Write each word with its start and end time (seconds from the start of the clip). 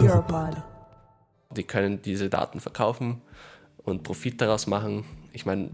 Europod. 0.00 0.56
Die 1.56 1.62
können 1.62 2.02
diese 2.02 2.28
Daten 2.28 2.60
verkaufen 2.60 3.22
und 3.84 4.02
Profit 4.02 4.40
daraus 4.40 4.66
machen. 4.66 5.04
Ich 5.32 5.46
meine, 5.46 5.70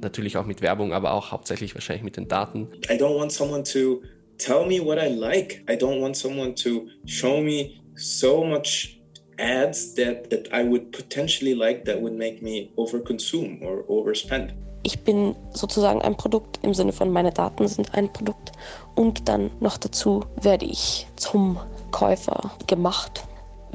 natürlich 0.00 0.36
auch 0.36 0.46
mit 0.46 0.62
Werbung, 0.62 0.92
aber 0.92 1.12
auch 1.12 1.30
hauptsächlich 1.30 1.74
wahrscheinlich 1.74 2.04
mit 2.04 2.16
den 2.16 2.28
Daten. 2.28 2.68
I 2.88 2.94
don't 2.94 3.16
want 3.18 3.32
someone 3.32 3.62
to 3.64 4.02
tell 4.38 4.66
me 4.66 4.84
what 4.84 4.98
I 4.98 5.08
like. 5.08 5.62
I 5.68 5.74
don't 5.74 6.00
want 6.00 6.16
someone 6.16 6.54
to 6.56 6.86
show 7.04 7.40
me 7.40 7.70
so 7.94 8.44
much 8.44 9.00
ads 9.38 9.94
that, 9.94 10.30
that 10.30 10.48
I 10.52 10.68
would 10.68 10.90
potentially 10.92 11.54
like 11.54 11.84
that 11.84 12.00
would 12.00 12.16
make 12.16 12.42
me 12.42 12.70
overconsume 12.76 13.62
or 13.62 13.88
overspend. 13.88 14.54
Ich 14.82 15.00
bin 15.00 15.34
sozusagen 15.52 16.00
ein 16.02 16.16
Produkt 16.16 16.60
im 16.62 16.72
Sinne 16.72 16.92
von 16.92 17.10
meine 17.10 17.32
Daten 17.32 17.66
sind 17.66 17.94
ein 17.94 18.12
Produkt 18.12 18.52
und 18.94 19.28
dann 19.28 19.50
noch 19.60 19.78
dazu 19.78 20.24
werde 20.40 20.64
ich 20.64 21.08
zum 21.16 21.58
Käufer 21.90 22.52
gemacht, 22.66 23.24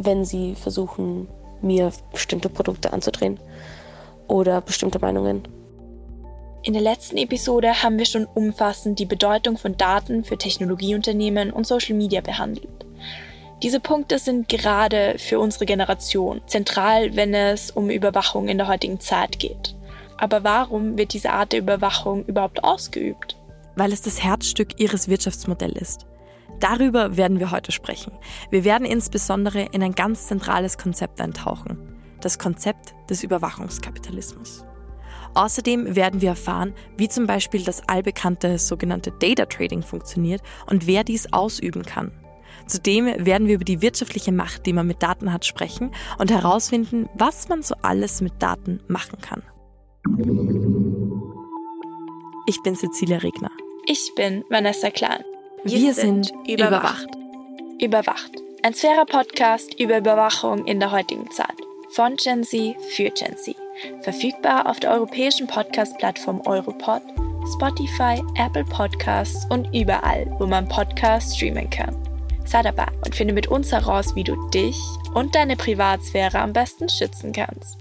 wenn 0.05 0.25
sie 0.25 0.55
versuchen, 0.55 1.27
mir 1.61 1.91
bestimmte 2.11 2.49
Produkte 2.49 2.93
anzudrehen 2.93 3.39
oder 4.27 4.61
bestimmte 4.61 4.99
Meinungen. 4.99 5.47
In 6.63 6.73
der 6.73 6.81
letzten 6.81 7.17
Episode 7.17 7.81
haben 7.81 7.97
wir 7.97 8.05
schon 8.05 8.25
umfassend 8.25 8.99
die 8.99 9.05
Bedeutung 9.05 9.57
von 9.57 9.77
Daten 9.77 10.23
für 10.23 10.37
Technologieunternehmen 10.37 11.51
und 11.51 11.65
Social 11.65 11.95
Media 11.95 12.21
behandelt. 12.21 12.85
Diese 13.63 13.79
Punkte 13.79 14.19
sind 14.19 14.47
gerade 14.47 15.15
für 15.17 15.39
unsere 15.39 15.65
Generation 15.65 16.41
zentral, 16.47 17.15
wenn 17.15 17.33
es 17.33 17.71
um 17.71 17.89
Überwachung 17.89 18.47
in 18.47 18.57
der 18.57 18.67
heutigen 18.67 18.99
Zeit 18.99 19.39
geht. 19.39 19.75
Aber 20.17 20.43
warum 20.43 20.97
wird 20.97 21.13
diese 21.13 21.31
Art 21.31 21.51
der 21.51 21.59
Überwachung 21.59 22.25
überhaupt 22.25 22.63
ausgeübt? 22.63 23.37
Weil 23.75 23.91
es 23.91 24.01
das 24.01 24.23
Herzstück 24.23 24.79
ihres 24.79 25.07
Wirtschaftsmodells 25.07 25.79
ist. 25.79 26.05
Darüber 26.61 27.17
werden 27.17 27.39
wir 27.39 27.51
heute 27.51 27.71
sprechen. 27.71 28.13
Wir 28.51 28.63
werden 28.63 28.85
insbesondere 28.85 29.63
in 29.71 29.81
ein 29.83 29.93
ganz 29.93 30.27
zentrales 30.27 30.77
Konzept 30.77 31.19
eintauchen. 31.19 31.97
Das 32.21 32.37
Konzept 32.37 32.93
des 33.09 33.23
Überwachungskapitalismus. 33.23 34.63
Außerdem 35.33 35.95
werden 35.95 36.21
wir 36.21 36.29
erfahren, 36.29 36.73
wie 36.97 37.09
zum 37.09 37.25
Beispiel 37.25 37.63
das 37.63 37.87
allbekannte 37.89 38.59
sogenannte 38.59 39.11
Data 39.11 39.45
Trading 39.45 39.81
funktioniert 39.81 40.41
und 40.69 40.85
wer 40.85 41.03
dies 41.03 41.33
ausüben 41.33 41.83
kann. 41.83 42.11
Zudem 42.67 43.05
werden 43.05 43.47
wir 43.47 43.55
über 43.55 43.65
die 43.65 43.81
wirtschaftliche 43.81 44.31
Macht, 44.31 44.67
die 44.67 44.73
man 44.73 44.85
mit 44.85 45.01
Daten 45.01 45.33
hat, 45.33 45.45
sprechen 45.45 45.91
und 46.19 46.29
herausfinden, 46.29 47.09
was 47.15 47.49
man 47.49 47.63
so 47.63 47.73
alles 47.81 48.21
mit 48.21 48.33
Daten 48.39 48.81
machen 48.87 49.17
kann. 49.19 49.41
Ich 52.45 52.61
bin 52.61 52.75
Cecilia 52.75 53.17
Regner. 53.17 53.49
Ich 53.87 54.13
bin 54.15 54.43
Vanessa 54.49 54.91
Klein. 54.91 55.23
Wir, 55.63 55.77
wir 55.77 55.93
sind, 55.93 56.25
sind 56.25 56.49
überwacht. 56.49 57.07
Überwacht. 57.79 58.31
Ein 58.63 58.73
fairer 58.73 59.05
Podcast 59.05 59.79
über 59.79 59.99
Überwachung 59.99 60.65
in 60.65 60.79
der 60.79 60.91
heutigen 60.91 61.29
Zeit. 61.29 61.53
Von 61.91 62.15
Gen 62.15 62.43
Z 62.43 62.75
für 62.95 63.11
Gen 63.11 63.37
Z. 63.37 63.55
Verfügbar 64.01 64.67
auf 64.67 64.79
der 64.79 64.89
europäischen 64.91 65.45
Podcast-Plattform 65.45 66.41
Europod, 66.47 67.03
Spotify, 67.53 68.23
Apple 68.37 68.63
Podcasts 68.63 69.45
und 69.51 69.71
überall, 69.71 70.25
wo 70.39 70.47
man 70.47 70.67
Podcasts 70.67 71.35
streamen 71.35 71.69
kann. 71.69 71.95
Sei 72.43 72.63
dabei 72.63 72.87
und 73.05 73.13
finde 73.13 73.35
mit 73.35 73.45
uns 73.45 73.71
heraus, 73.71 74.15
wie 74.15 74.23
du 74.23 74.35
dich 74.49 74.77
und 75.13 75.35
deine 75.35 75.55
Privatsphäre 75.55 76.39
am 76.39 76.53
besten 76.53 76.89
schützen 76.89 77.33
kannst. 77.33 77.77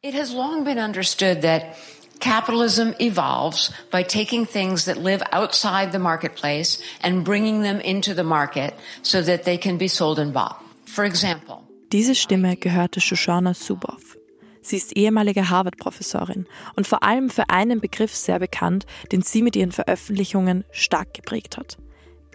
It 0.00 0.14
has 0.14 0.32
long 0.32 0.64
been 0.64 0.78
understood 0.78 1.42
that 1.42 1.74
capitalism 2.20 2.92
evolves 3.00 3.72
by 3.90 4.02
taking 4.02 4.46
things 4.46 4.84
that 4.84 4.98
live 4.98 5.22
outside 5.32 5.92
the 5.92 5.98
marketplace 5.98 6.80
and 7.02 7.24
bringing 7.24 7.62
them 7.62 7.80
into 7.80 8.14
the 8.14 8.24
market 8.24 8.74
so 9.02 9.22
that 9.22 9.44
they 9.44 9.58
can 9.58 9.78
be 9.78 9.88
sold 9.88 10.18
and 10.18 10.32
bought. 10.32 10.56
For 10.86 11.04
example, 11.04 11.62
Diese 11.92 12.14
Stimme 12.14 12.56
gehörte 12.56 13.00
Shoshana 13.00 13.54
Zuboff. 13.54 14.18
Sie 14.60 14.76
ist 14.76 14.94
ehemalige 14.94 15.48
Harvard-Professorin 15.48 16.46
und 16.76 16.86
vor 16.86 17.02
allem 17.02 17.30
für 17.30 17.48
einen 17.48 17.80
Begriff 17.80 18.14
sehr 18.14 18.38
bekannt, 18.38 18.84
den 19.10 19.22
sie 19.22 19.40
mit 19.40 19.56
ihren 19.56 19.72
Veröffentlichungen 19.72 20.64
stark 20.70 21.14
geprägt 21.14 21.56
hat. 21.56 21.78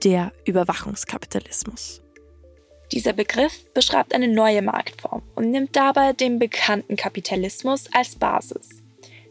Der 0.04 0.32
Überwachungskapitalismus. 0.46 2.02
Dieser 2.92 3.14
Begriff 3.14 3.66
beschreibt 3.74 4.16
eine 4.16 4.28
neue 4.28 4.64
Marktform 4.64 5.22
und 5.36 5.52
nimmt 5.52 5.76
dabei 5.76 6.14
den 6.14 6.40
bekannten 6.40 6.96
Kapitalismus 6.96 7.86
als 7.94 8.16
Basis. 8.16 8.83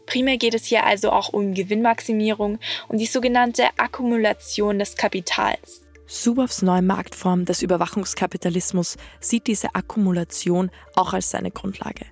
Primär 0.05 0.37
geht 0.37 0.53
es 0.53 0.65
hier 0.65 0.85
also 0.85 1.11
auch 1.11 1.29
um 1.29 1.53
Gewinnmaximierung 1.53 2.59
und 2.87 2.97
die 2.97 3.05
sogenannte 3.05 3.63
Akkumulation 3.77 4.79
des 4.79 4.95
Kapitals. 4.95 5.81
Suboffs 6.05 6.61
neue 6.61 6.81
Marktform 6.81 7.45
des 7.45 7.61
Überwachungskapitalismus 7.61 8.97
sieht 9.19 9.47
diese 9.47 9.73
Akkumulation 9.73 10.69
auch 10.95 11.13
als 11.13 11.31
seine 11.31 11.51
Grundlage. 11.51 12.05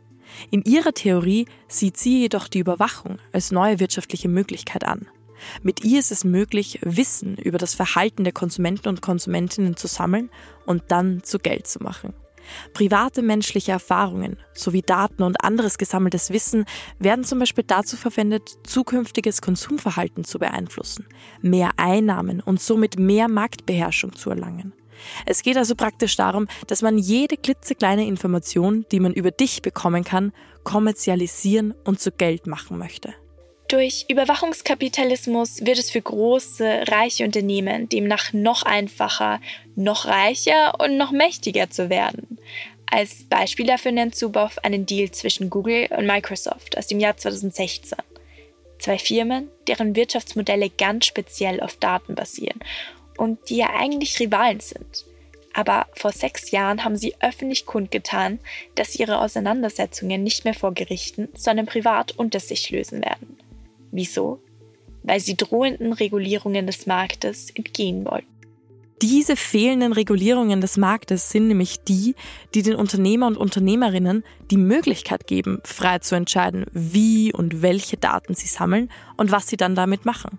In 0.50 0.63
ihrer 0.63 0.94
Theorie 0.94 1.46
sieht 1.68 1.97
sie 1.97 2.22
jedoch 2.22 2.47
die 2.47 2.59
Überwachung 2.59 3.19
als 3.34 3.52
neue 3.52 3.79
wirtschaftliche 3.79 4.29
Möglichkeit 4.29 4.85
an. 4.85 5.08
Mit 5.62 5.84
ihr 5.84 6.00
ist 6.00 6.12
es 6.12 6.23
möglich, 6.23 6.79
Wissen 6.84 7.35
über 7.35 7.58
das 7.58 7.73
Verhalten 7.73 8.23
der 8.23 8.34
Konsumenten 8.34 8.88
und 8.88 9.02
Konsumentinnen 9.02 9.75
zu 9.75 9.88
sammeln 9.88 10.29
und 10.66 10.84
dann 10.90 11.23
zu 11.23 11.40
Geld 11.40 11.68
zu 11.68 11.81
machen. 11.84 12.13
Private 12.74 13.22
menschliche 13.22 13.72
Erfahrungen 13.72 14.38
sowie 14.53 14.81
Daten 14.81 15.24
und 15.24 15.44
anderes 15.44 15.78
gesammeltes 15.78 16.31
Wissen 16.31 16.66
werden 17.00 17.24
zum 17.24 17.40
Beispiel 17.40 17.63
dazu 17.66 17.97
verwendet, 17.97 18.50
zukünftiges 18.63 19.41
Konsumverhalten 19.41 20.24
zu 20.24 20.40
beeinflussen, 20.40 21.07
mehr 21.41 21.72
Einnahmen 21.78 22.41
und 22.41 22.62
somit 22.62 23.00
mehr 23.00 23.28
Marktbeherrschung 23.28 24.16
zu 24.16 24.29
erlangen. 24.29 24.74
Es 25.25 25.41
geht 25.41 25.57
also 25.57 25.75
praktisch 25.75 26.16
darum, 26.16 26.47
dass 26.68 26.81
man 26.81 26.97
jede 26.97 27.38
klitzekleine 27.38 28.06
Information, 28.06 28.85
die 28.91 29.00
man 29.00 29.13
über 29.13 29.31
dich 29.31 29.62
bekommen 29.62 30.03
kann, 30.03 30.31
kommerzialisieren 30.63 31.73
und 31.85 32.00
zu 32.00 32.12
Geld 32.12 32.47
machen 32.47 32.78
möchte. 32.78 33.13
Durch 33.71 34.03
Überwachungskapitalismus 34.09 35.65
wird 35.65 35.79
es 35.79 35.89
für 35.89 36.01
große, 36.01 36.87
reiche 36.89 37.23
Unternehmen 37.23 37.87
demnach 37.87 38.33
noch 38.33 38.63
einfacher, 38.63 39.39
noch 39.77 40.07
reicher 40.07 40.77
und 40.81 40.97
noch 40.97 41.11
mächtiger 41.11 41.69
zu 41.69 41.89
werden. 41.89 42.37
Als 42.85 43.23
Beispiel 43.29 43.65
dafür 43.65 43.93
nennt 43.93 44.13
Zuboff 44.13 44.57
einen 44.57 44.85
Deal 44.85 45.09
zwischen 45.11 45.49
Google 45.49 45.87
und 45.95 46.05
Microsoft 46.05 46.77
aus 46.77 46.87
dem 46.87 46.99
Jahr 46.99 47.15
2016. 47.15 47.97
Zwei 48.77 48.97
Firmen, 48.97 49.47
deren 49.67 49.95
Wirtschaftsmodelle 49.95 50.69
ganz 50.69 51.05
speziell 51.05 51.61
auf 51.61 51.77
Daten 51.77 52.13
basieren 52.13 52.59
und 53.15 53.39
die 53.49 53.55
ja 53.55 53.69
eigentlich 53.73 54.19
Rivalen 54.19 54.59
sind. 54.59 55.05
Aber 55.53 55.87
vor 55.93 56.11
sechs 56.11 56.51
Jahren 56.51 56.83
haben 56.83 56.97
sie 56.97 57.15
öffentlich 57.21 57.65
kundgetan, 57.65 58.39
dass 58.75 58.99
ihre 58.99 59.19
Auseinandersetzungen 59.19 60.25
nicht 60.25 60.43
mehr 60.43 60.55
vor 60.55 60.73
Gerichten, 60.73 61.29
sondern 61.35 61.67
privat 61.67 62.11
unter 62.17 62.41
sich 62.41 62.69
lösen 62.69 63.01
werden. 63.01 63.41
Wieso? 63.91 64.41
Weil 65.03 65.19
sie 65.19 65.35
drohenden 65.35 65.94
Regulierungen 65.94 66.68
des 66.68 66.85
Marktes 66.85 67.49
entgehen 67.52 68.05
wollten. 68.05 68.32
Diese 69.02 69.35
fehlenden 69.35 69.93
Regulierungen 69.93 70.61
des 70.61 70.78
Marktes 70.78 71.32
sind 71.32 71.47
nämlich 71.47 71.79
die, 71.79 72.14
die 72.53 72.61
den 72.61 72.76
Unternehmer 72.76 73.26
und 73.26 73.35
Unternehmerinnen 73.35 74.23
die 74.52 74.58
Möglichkeit 74.58 75.26
geben, 75.26 75.59
frei 75.64 75.97
zu 75.97 76.14
entscheiden, 76.14 76.66
wie 76.72 77.34
und 77.34 77.64
welche 77.64 77.97
Daten 77.97 78.35
sie 78.35 78.46
sammeln 78.46 78.91
und 79.17 79.32
was 79.32 79.47
sie 79.47 79.58
dann 79.58 79.73
damit 79.73 80.05
machen. 80.05 80.37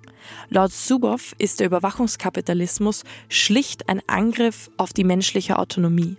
Laut 0.49 0.71
Suboff 0.71 1.35
ist 1.39 1.59
der 1.59 1.67
Überwachungskapitalismus 1.67 3.03
schlicht 3.29 3.89
ein 3.89 4.01
Angriff 4.07 4.71
auf 4.77 4.93
die 4.93 5.03
menschliche 5.03 5.59
Autonomie. 5.59 6.17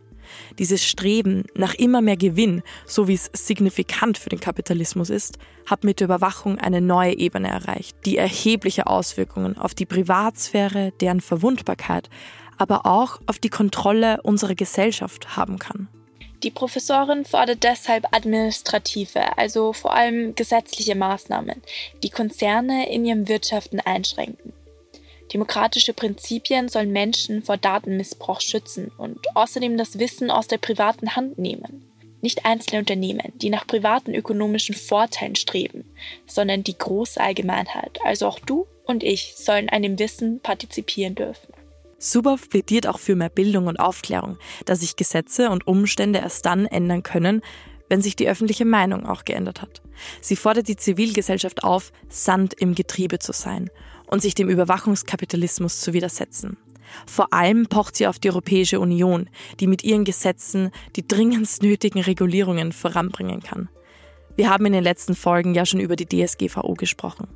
Dieses 0.60 0.84
Streben 0.84 1.46
nach 1.56 1.74
immer 1.74 2.02
mehr 2.02 2.18
Gewinn, 2.18 2.64
so 2.86 3.08
wie 3.08 3.14
es 3.14 3.30
signifikant 3.34 4.18
für 4.18 4.30
den 4.30 4.40
Kapitalismus 4.40 5.10
ist, 5.10 5.38
hat 5.66 5.84
mit 5.84 6.00
der 6.00 6.06
Überwachung 6.06 6.60
eine 6.60 6.82
neue 6.82 7.18
Ebene 7.18 7.50
erreicht, 7.50 7.98
die 8.06 8.18
erhebliche 8.18 8.88
Auswirkungen 8.88 9.58
auf 9.58 9.74
die 9.74 9.86
Privatsphäre, 9.86 10.92
deren 11.00 11.22
Verwundbarkeit, 11.22 12.10
aber 12.58 12.86
auch 12.86 13.20
auf 13.26 13.40
die 13.40 13.50
Kontrolle 13.50 14.22
unserer 14.22 14.56
Gesellschaft 14.56 15.36
haben 15.36 15.60
kann. 15.60 15.88
Die 16.44 16.52
Professorin 16.52 17.24
fordert 17.24 17.64
deshalb 17.64 18.06
administrative, 18.14 19.38
also 19.38 19.72
vor 19.72 19.94
allem 19.94 20.36
gesetzliche 20.36 20.94
Maßnahmen, 20.94 21.62
die 22.04 22.10
Konzerne 22.10 22.92
in 22.92 23.06
ihrem 23.06 23.30
Wirtschaften 23.30 23.80
einschränken. 23.80 24.52
Demokratische 25.34 25.94
Prinzipien 25.94 26.70
sollen 26.70 26.92
Menschen 26.92 27.42
vor 27.42 27.58
Datenmissbrauch 27.58 28.40
schützen 28.40 28.92
und 28.98 29.18
außerdem 29.36 29.78
das 29.78 29.98
Wissen 29.98 30.30
aus 30.30 30.48
der 30.48 30.60
privaten 30.60 31.16
Hand 31.16 31.40
nehmen. 31.40 31.90
Nicht 32.22 32.46
einzelne 32.46 32.80
Unternehmen, 32.80 33.34
die 33.36 33.50
nach 33.50 33.66
privaten 33.66 34.14
ökonomischen 34.14 34.76
Vorteilen 34.76 35.36
streben, 35.36 35.86
sondern 36.28 36.64
die 36.64 36.78
große 36.78 37.20
Allgemeinheit, 37.20 38.00
also 38.06 38.28
auch 38.28 38.40
du 38.40 38.68
und 38.86 39.04
ich, 39.04 39.34
sollen 39.36 39.70
an 39.70 39.82
dem 39.82 39.98
Wissen 39.98 40.40
partizipieren 40.40 41.16
dürfen. 41.16 41.52
Suboff 41.98 42.50
plädiert 42.50 42.86
auch 42.86 43.00
für 43.00 43.16
mehr 43.16 43.30
Bildung 43.30 43.68
und 43.68 43.80
Aufklärung, 43.80 44.38
da 44.66 44.76
sich 44.76 44.96
Gesetze 44.96 45.50
und 45.50 45.66
Umstände 45.66 46.20
erst 46.20 46.46
dann 46.46 46.66
ändern 46.68 47.02
können, 47.02 47.42
wenn 47.90 48.02
sich 48.02 48.16
die 48.16 48.28
öffentliche 48.28 48.66
Meinung 48.66 49.06
auch 49.06 49.26
geändert 49.26 49.62
hat. 49.62 49.82
Sie 50.22 50.36
fordert 50.36 50.68
die 50.68 50.78
Zivilgesellschaft 50.78 51.64
auf, 51.64 51.92
Sand 52.08 52.54
im 52.54 52.76
Getriebe 52.76 53.20
zu 53.20 53.34
sein 53.34 53.70
und 54.14 54.22
sich 54.22 54.36
dem 54.36 54.48
Überwachungskapitalismus 54.48 55.82
zu 55.82 55.92
widersetzen. 55.92 56.56
Vor 57.08 57.34
allem 57.34 57.66
pocht 57.66 57.96
sie 57.96 58.06
auf 58.06 58.20
die 58.20 58.30
Europäische 58.30 58.80
Union, 58.80 59.28
die 59.60 59.66
mit 59.66 59.84
ihren 59.84 60.04
Gesetzen 60.04 60.70
die 60.96 61.08
dringendst 61.08 61.64
nötigen 61.64 62.00
Regulierungen 62.00 62.74
voranbringen 62.74 63.42
kann. 63.42 63.70
Wir 64.36 64.52
haben 64.52 64.68
in 64.68 64.74
den 64.74 64.84
letzten 64.84 65.16
Folgen 65.16 65.56
ja 65.56 65.66
schon 65.66 65.80
über 65.80 65.96
die 65.96 66.06
DSGVO 66.06 66.76
gesprochen. 66.76 67.28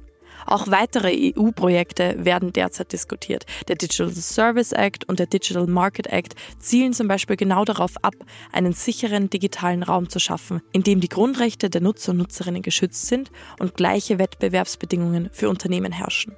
Auch 0.46 0.68
weitere 0.68 1.34
EU-Projekte 1.36 2.24
werden 2.24 2.54
derzeit 2.54 2.94
diskutiert. 2.94 3.48
Der 3.68 3.76
Digital 3.76 4.12
Service 4.12 4.72
Act 4.72 5.10
und 5.10 5.18
der 5.18 5.26
Digital 5.26 5.66
Market 5.66 6.06
Act 6.06 6.36
zielen 6.60 6.94
zum 6.94 7.08
Beispiel 7.08 7.38
genau 7.38 7.66
darauf 7.66 7.94
ab, 8.04 8.14
einen 8.52 8.74
sicheren 8.74 9.32
digitalen 9.32 9.82
Raum 9.82 10.10
zu 10.10 10.20
schaffen, 10.20 10.62
in 10.74 10.84
dem 10.84 11.00
die 11.00 11.10
Grundrechte 11.10 11.72
der 11.72 11.82
Nutzer 11.82 12.12
und 12.12 12.20
Nutzerinnen 12.20 12.62
geschützt 12.62 13.08
sind 13.08 13.32
und 13.60 13.74
gleiche 13.74 14.20
Wettbewerbsbedingungen 14.20 15.32
für 15.34 15.50
Unternehmen 15.50 15.92
herrschen. 15.92 16.36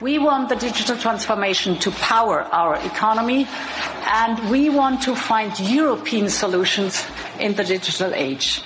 We 0.00 0.18
want 0.18 0.48
the 0.48 0.56
digital 0.56 0.96
transformation 0.96 1.78
to 1.80 1.90
power 1.92 2.46
our 2.52 2.76
economy 2.84 3.46
and 4.06 4.38
we 4.50 4.68
want 4.68 5.02
to 5.04 5.14
find 5.14 5.52
European 5.60 6.28
solutions 6.28 7.06
in 7.38 7.54
the 7.54 7.64
digital 7.64 8.12
age. 8.12 8.62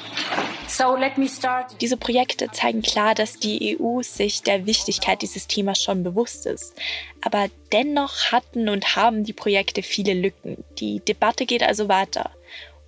So 0.67 0.97
let 0.97 1.19
me 1.19 1.29
start. 1.29 1.81
Diese 1.81 1.97
Projekte 1.97 2.51
zeigen 2.51 2.83
klar, 2.83 3.15
dass 3.15 3.39
die 3.39 3.79
EU 3.79 4.03
sich 4.03 4.43
der 4.43 4.67
Wichtigkeit 4.67 5.23
dieses 5.23 5.47
Themas 5.47 5.83
schon 5.83 6.03
bewusst 6.03 6.47
ist. 6.47 6.75
Aber 7.23 7.49
dennoch 7.73 8.33
hatten 8.33 8.69
und 8.69 8.97
haben 8.97 9.25
die 9.25 9.33
Projekte 9.33 9.83
viele 9.83 10.15
Lücken. 10.15 10.65
Die 10.79 11.01
Debatte 11.01 11.47
geht 11.47 11.63
also 11.63 11.89
weiter. 11.89 12.31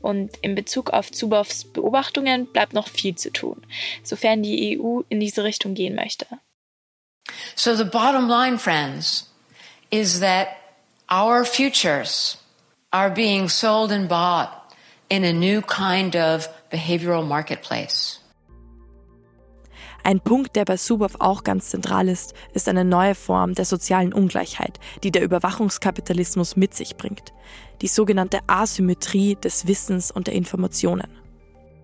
Und 0.01 0.37
in 0.39 0.55
Bezug 0.55 0.91
auf 0.91 1.11
Zuboffs 1.13 1.65
Beobachtungen 1.65 2.47
bleibt 2.53 2.73
noch 2.73 2.89
viel 2.89 3.15
zu 3.15 3.31
tun, 3.31 3.63
sofern 4.03 4.43
die 4.43 4.79
EU 4.79 5.01
in 5.09 5.21
diese 5.21 5.45
Richtung 5.45 5.75
gehen 5.75 5.95
möchte. 5.95 6.27
So 7.55 7.75
the 7.75 7.85
bottom 7.85 8.29
line, 8.29 8.59
friends, 8.59 9.29
is 9.91 10.21
that 10.21 10.49
our 11.11 11.45
futures 11.45 12.37
are 12.93 13.11
being 13.11 13.49
sold 13.49 13.93
and 13.93 14.09
bought 14.09 14.75
in 15.11 15.25
a 15.25 15.33
new 15.33 15.63
kind 15.63 16.17
of 16.17 16.49
behavioral 16.71 17.27
marketplace. 17.27 18.21
Ein 20.05 20.21
Punkt, 20.21 20.57
der 20.57 20.65
bei 20.65 20.79
Suboff 20.79 21.17
auch 21.19 21.45
ganz 21.45 21.69
zentral 21.69 22.09
ist, 22.09 22.33
ist 22.55 22.69
eine 22.69 22.85
neue 22.85 23.15
Form 23.15 23.55
der 23.55 23.67
sozialen 23.67 24.15
Ungleichheit, 24.15 24.79
die 25.03 25.11
der 25.11 25.23
Überwachungskapitalismus 25.23 26.57
mit 26.57 26.73
sich 26.75 26.97
bringt. 26.97 27.35
Die 27.83 27.89
sogenannte 27.89 28.41
Asymmetrie 28.47 29.35
des 29.35 29.67
Wissens 29.67 30.11
und 30.11 30.27
der 30.27 30.35
Informationen. 30.35 31.09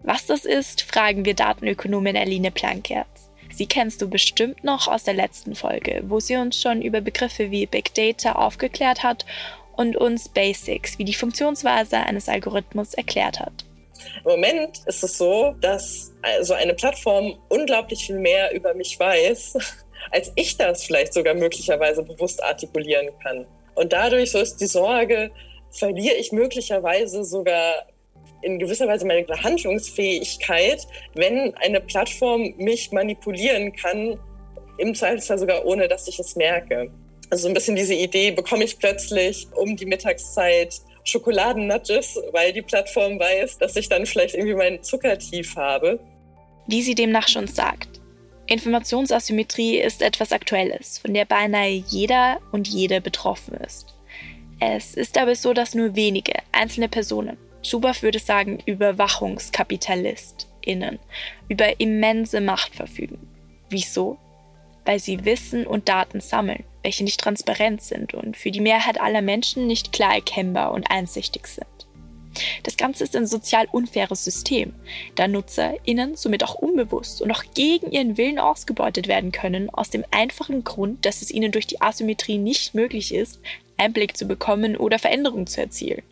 Was 0.05 0.25
das 0.27 0.45
ist, 0.45 0.83
fragen 0.83 1.25
wir 1.25 1.35
Datenökonomin 1.35 2.17
Aline 2.17 2.51
Plankertz. 2.51 3.31
Sie 3.57 3.67
kennst 3.67 4.03
du 4.03 4.09
bestimmt 4.09 4.65
noch 4.65 4.89
aus 4.89 5.05
der 5.05 5.15
letzten 5.15 5.55
Folge, 5.55 6.03
wo 6.09 6.19
sie 6.19 6.37
uns 6.37 6.61
schon 6.61 6.83
über 6.83 7.01
Begriffe 7.01 7.53
wie 7.53 7.67
Big 7.67 7.95
Data 7.95 8.33
aufgeklärt 8.33 9.05
hat 9.05 9.25
und 9.77 9.97
uns 9.97 10.29
Basics 10.29 10.99
wie 10.99 11.05
die 11.05 11.15
Funktionsweise 11.15 11.99
eines 11.99 12.29
Algorithmus 12.29 12.95
erklärt 12.95 13.39
hat. 13.39 13.65
Im 14.25 14.33
Moment 14.33 14.81
ist 14.87 15.05
es 15.05 15.17
so, 15.17 15.55
dass 15.61 16.13
also 16.23 16.55
eine 16.55 16.75
Plattform 16.75 17.39
unglaublich 17.49 18.07
viel 18.07 18.19
mehr 18.19 18.53
über 18.53 18.75
mich 18.75 18.99
weiß, 18.99 19.57
als 20.11 20.33
ich 20.35 20.57
das 20.57 20.85
vielleicht 20.85 21.15
sogar 21.15 21.35
möglicherweise 21.35 22.03
bewusst 22.03 22.43
artikulieren 22.43 23.09
kann. 23.23 23.47
Und 23.77 23.93
dadurch 23.93 24.33
so 24.33 24.39
ist 24.39 24.57
die 24.57 24.67
Sorge, 24.67 25.31
verliere 25.71 26.17
ich 26.17 26.33
möglicherweise 26.33 27.25
sogar 27.25 27.87
in 28.45 28.59
gewisser 28.59 28.87
Weise 28.87 29.07
meine 29.07 29.27
Handlungsfähigkeit, 29.43 30.87
wenn 31.15 31.55
eine 31.57 31.81
Plattform 31.81 32.55
mich 32.57 32.93
manipulieren 32.93 33.73
kann, 33.73 34.19
im 34.79 34.95
Zweifelsfall 34.95 35.39
sogar 35.39 35.65
ohne, 35.65 35.89
dass 35.89 36.09
ich 36.09 36.19
es 36.19 36.37
merke. 36.37 36.91
Also 37.31 37.45
so 37.45 37.49
ein 37.49 37.55
bisschen 37.55 37.77
diese 37.77 37.95
Idee, 37.95 38.31
bekomme 38.31 38.65
ich 38.65 38.79
plötzlich 38.79 39.47
um 39.55 39.77
die 39.77 39.87
Mittagszeit 39.87 40.81
Schokoladennudges, 41.05 42.19
weil 42.33 42.53
die 42.53 42.63
Plattform 42.63 43.19
weiß, 43.19 43.59
dass 43.59 43.77
ich 43.77 43.89
dann 43.89 44.07
vielleicht 44.07 44.35
irgendwie 44.35 44.55
meinen 44.55 44.83
Zuckertief 44.83 45.55
habe. 45.57 46.01
Wie 46.67 46.83
sie 46.83 46.95
demnach 46.95 47.29
schon 47.29 47.47
sagt, 47.47 48.01
Informationsasymmetrie 48.47 49.79
ist 49.79 50.03
etwas 50.03 50.33
Aktuelles, 50.33 50.99
von 50.99 51.15
der 51.15 51.25
beinahe 51.25 51.71
jeder 51.71 52.41
und 52.53 52.69
jede 52.69 53.01
betroffen 53.01 53.55
ist. 53.67 53.95
Es 54.61 54.95
ist 54.95 55.19
aber 55.19 55.35
so, 55.35 55.53
dass 55.53 55.75
nur 55.75 55.95
wenige 55.95 56.35
einzelne 56.53 56.89
Personen 56.89 57.37
Schubert 57.65 58.03
würde 58.03 58.19
sagen 58.19 58.59
ÜberwachungskapitalistInnen, 58.67 60.99
über 61.49 61.81
immense 61.81 62.41
Macht 62.41 62.75
verfügen. 62.75 63.29
Wieso? 63.71 64.19
Weil 64.85 64.99
sie 64.99 65.25
Wissen 65.25 65.65
und 65.67 65.89
Daten 65.89 66.21
sammeln, 66.21 66.65
welche 66.83 67.05
nicht 67.05 67.21
transparent 67.21 67.81
sind 67.81 68.13
und 68.13 68.37
für 68.37 68.51
die 68.51 68.61
Mehrheit 68.61 69.01
aller 69.01 69.23
Menschen 69.23 69.67
nicht 69.67 69.93
klar 69.93 70.15
erkennbar 70.15 70.73
und 70.73 70.91
einsichtig 70.91 71.47
sind. 71.47 71.67
Das 72.65 72.77
Ganze 72.77 73.05
ist 73.05 73.17
ein 73.17 73.27
sozial 73.27 73.67
unfaires 73.71 74.25
System, 74.25 74.75
da 75.15 75.29
NutzerInnen 75.29 76.17
somit 76.17 76.45
auch 76.45 76.57
unbewusst 76.57 77.23
und 77.23 77.31
auch 77.31 77.45
gegen 77.55 77.93
ihren 77.93 78.19
Willen 78.19 78.39
ausgebeutet 78.39 79.09
werden 79.09 79.33
können, 79.33 79.71
aus 79.71 79.89
dem 79.89 80.05
einfachen 80.11 80.65
Grund, 80.65 81.07
dass 81.07 81.23
es 81.23 81.31
ihnen 81.31 81.53
durch 81.53 81.67
die 81.67 81.81
Asymmetrie 81.81 82.37
nicht 82.39 82.75
möglich 82.75 83.15
ist, 83.15 83.41
Einblick 83.77 84.17
zu 84.17 84.27
bekommen 84.27 84.77
oder 84.77 84.99
Veränderungen 84.99 85.47
zu 85.47 85.61
erzielen. 85.61 86.03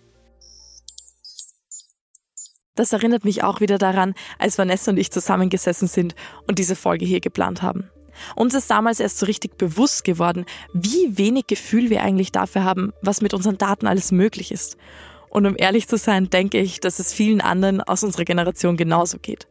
Das 2.74 2.94
erinnert 2.94 3.24
mich 3.24 3.44
auch 3.44 3.60
wieder 3.60 3.76
daran, 3.76 4.14
als 4.38 4.56
Vanessa 4.56 4.90
und 4.90 4.96
ich 4.96 5.10
zusammengesessen 5.10 5.88
sind 5.88 6.14
und 6.46 6.58
diese 6.58 6.74
Folge 6.74 7.04
hier 7.04 7.20
geplant 7.20 7.60
haben. 7.60 7.90
Uns 8.34 8.54
ist 8.54 8.70
damals 8.70 9.00
erst 9.00 9.19
so 9.19 9.26
richtig 9.26 9.58
bewusst 9.58 10.04
geworden, 10.04 10.46
wie 10.72 11.19
wenig 11.19 11.46
Gefühl 11.46 11.90
wir 11.90 12.02
eigentlich 12.02 12.32
dafür 12.32 12.64
haben, 12.64 12.93
was 13.02 13.20
mit 13.20 13.34
unseren 13.34 13.58
Daten 13.58 13.86
alles 13.86 14.10
möglich 14.10 14.52
ist. 14.52 14.76
Und 15.29 15.46
um 15.46 15.55
ehrlich 15.56 15.88
zu 15.88 15.96
sein, 15.96 16.31
denke 16.31 16.58
ich, 16.58 16.81
dass 16.81 16.98
es 16.98 17.12
vielen 17.12 17.41
anderen 17.41 17.81
aus 17.82 18.05
unserer 18.05 18.24
Generation 18.24 18.76
genauso 18.76 19.19
geht. 19.19 19.48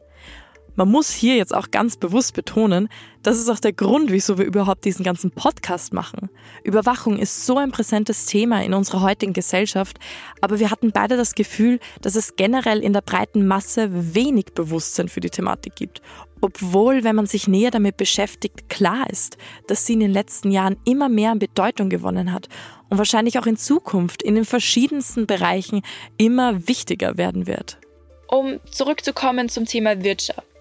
Man 0.74 0.90
muss 0.90 1.10
hier 1.10 1.36
jetzt 1.36 1.54
auch 1.54 1.70
ganz 1.70 1.98
bewusst 1.98 2.32
betonen, 2.32 2.88
das 3.22 3.38
ist 3.38 3.50
auch 3.50 3.60
der 3.60 3.74
Grund, 3.74 4.10
wieso 4.10 4.38
wir 4.38 4.46
überhaupt 4.46 4.86
diesen 4.86 5.04
ganzen 5.04 5.30
Podcast 5.30 5.92
machen. 5.92 6.30
Überwachung 6.64 7.18
ist 7.18 7.44
so 7.44 7.58
ein 7.58 7.70
präsentes 7.70 8.24
Thema 8.24 8.64
in 8.64 8.72
unserer 8.72 9.02
heutigen 9.02 9.34
Gesellschaft, 9.34 9.98
aber 10.40 10.58
wir 10.58 10.70
hatten 10.70 10.90
beide 10.90 11.18
das 11.18 11.34
Gefühl, 11.34 11.78
dass 12.00 12.16
es 12.16 12.36
generell 12.36 12.80
in 12.80 12.94
der 12.94 13.02
breiten 13.02 13.46
Masse 13.46 14.14
wenig 14.14 14.46
Bewusstsein 14.54 15.08
für 15.08 15.20
die 15.20 15.30
Thematik 15.30 15.76
gibt. 15.76 16.00
Obwohl, 16.40 17.04
wenn 17.04 17.16
man 17.16 17.26
sich 17.26 17.46
näher 17.46 17.70
damit 17.70 17.98
beschäftigt, 17.98 18.70
klar 18.70 19.08
ist, 19.10 19.36
dass 19.68 19.84
sie 19.84 19.92
in 19.92 20.00
den 20.00 20.10
letzten 20.10 20.50
Jahren 20.50 20.76
immer 20.84 21.08
mehr 21.08 21.32
an 21.32 21.38
Bedeutung 21.38 21.90
gewonnen 21.90 22.32
hat 22.32 22.48
und 22.88 22.96
wahrscheinlich 22.96 23.38
auch 23.38 23.46
in 23.46 23.58
Zukunft 23.58 24.22
in 24.22 24.34
den 24.34 24.46
verschiedensten 24.46 25.26
Bereichen 25.26 25.82
immer 26.16 26.66
wichtiger 26.66 27.18
werden 27.18 27.46
wird. 27.46 27.78
Um 28.26 28.58
zurückzukommen 28.70 29.50
zum 29.50 29.66
Thema 29.66 30.02
Wirtschaft. 30.02 30.51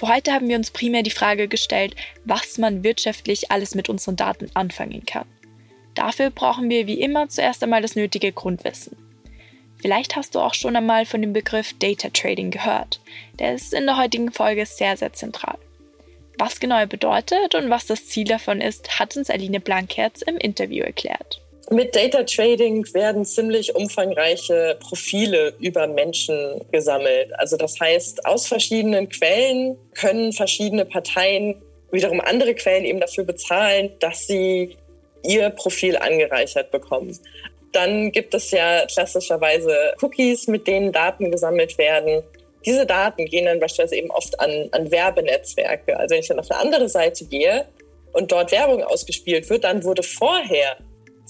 Für 0.00 0.08
heute 0.08 0.32
haben 0.32 0.48
wir 0.48 0.56
uns 0.56 0.70
primär 0.70 1.02
die 1.02 1.10
Frage 1.10 1.46
gestellt, 1.46 1.94
was 2.24 2.56
man 2.56 2.82
wirtschaftlich 2.82 3.50
alles 3.50 3.74
mit 3.74 3.90
unseren 3.90 4.16
Daten 4.16 4.50
anfangen 4.54 5.04
kann. 5.04 5.26
Dafür 5.94 6.30
brauchen 6.30 6.70
wir 6.70 6.86
wie 6.86 7.02
immer 7.02 7.28
zuerst 7.28 7.62
einmal 7.62 7.82
das 7.82 7.96
nötige 7.96 8.32
Grundwissen. 8.32 8.96
Vielleicht 9.76 10.16
hast 10.16 10.34
du 10.34 10.40
auch 10.40 10.54
schon 10.54 10.74
einmal 10.74 11.04
von 11.04 11.20
dem 11.20 11.34
Begriff 11.34 11.78
Data 11.78 12.08
Trading 12.08 12.50
gehört. 12.50 13.02
Der 13.38 13.52
ist 13.52 13.74
in 13.74 13.84
der 13.84 13.98
heutigen 13.98 14.32
Folge 14.32 14.64
sehr, 14.64 14.96
sehr 14.96 15.12
zentral. 15.12 15.58
Was 16.38 16.60
genau 16.60 16.78
er 16.78 16.86
bedeutet 16.86 17.54
und 17.54 17.68
was 17.68 17.84
das 17.84 18.06
Ziel 18.06 18.24
davon 18.24 18.62
ist, 18.62 18.98
hat 18.98 19.18
uns 19.18 19.28
Aline 19.28 19.60
Blankherz 19.60 20.22
im 20.22 20.38
Interview 20.38 20.82
erklärt. 20.82 21.42
Mit 21.72 21.94
Data 21.94 22.24
Trading 22.24 22.84
werden 22.94 23.24
ziemlich 23.24 23.76
umfangreiche 23.76 24.76
Profile 24.80 25.54
über 25.60 25.86
Menschen 25.86 26.60
gesammelt. 26.72 27.30
Also 27.38 27.56
das 27.56 27.78
heißt, 27.78 28.26
aus 28.26 28.48
verschiedenen 28.48 29.08
Quellen 29.08 29.78
können 29.94 30.32
verschiedene 30.32 30.84
Parteien 30.84 31.62
wiederum 31.92 32.20
andere 32.20 32.56
Quellen 32.56 32.84
eben 32.84 32.98
dafür 32.98 33.22
bezahlen, 33.22 33.92
dass 34.00 34.26
sie 34.26 34.76
ihr 35.22 35.50
Profil 35.50 35.96
angereichert 35.96 36.72
bekommen. 36.72 37.16
Dann 37.70 38.10
gibt 38.10 38.34
es 38.34 38.50
ja 38.50 38.84
klassischerweise 38.86 39.94
Cookies, 40.02 40.48
mit 40.48 40.66
denen 40.66 40.90
Daten 40.90 41.30
gesammelt 41.30 41.78
werden. 41.78 42.24
Diese 42.66 42.84
Daten 42.84 43.26
gehen 43.26 43.44
dann 43.44 43.60
beispielsweise 43.60 43.94
eben 43.94 44.10
oft 44.10 44.40
an, 44.40 44.68
an 44.72 44.90
Werbenetzwerke. 44.90 45.96
Also 45.96 46.14
wenn 46.14 46.20
ich 46.20 46.28
dann 46.28 46.40
auf 46.40 46.50
eine 46.50 46.60
andere 46.60 46.88
Seite 46.88 47.26
gehe, 47.26 47.66
und 48.12 48.32
dort 48.32 48.52
Werbung 48.52 48.82
ausgespielt 48.82 49.48
wird, 49.50 49.64
dann 49.64 49.84
wurde 49.84 50.02
vorher 50.02 50.76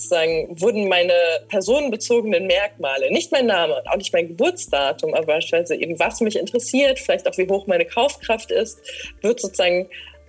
sozusagen 0.03 0.61
wurden 0.61 0.89
meine 0.89 1.15
personenbezogenen 1.49 2.47
Merkmale, 2.47 3.11
nicht 3.13 3.31
mein 3.33 3.47
Name 3.47 3.77
und 3.77 3.89
auch 3.89 3.97
nicht 3.97 4.13
mein 4.13 4.29
Geburtsdatum, 4.29 5.15
aber 5.15 5.27
beispielsweise 5.27 5.77
eben 5.77 5.99
was 5.99 6.21
mich 6.21 6.37
interessiert, 6.37 6.99
vielleicht 6.99 7.29
auch 7.29 7.37
wie 7.39 7.49
hoch 7.49 7.67
meine 7.67 7.85
Kaufkraft 7.85 8.51
ist, 8.51 8.81
wird 9.23 9.41
sozusagen 9.41 9.89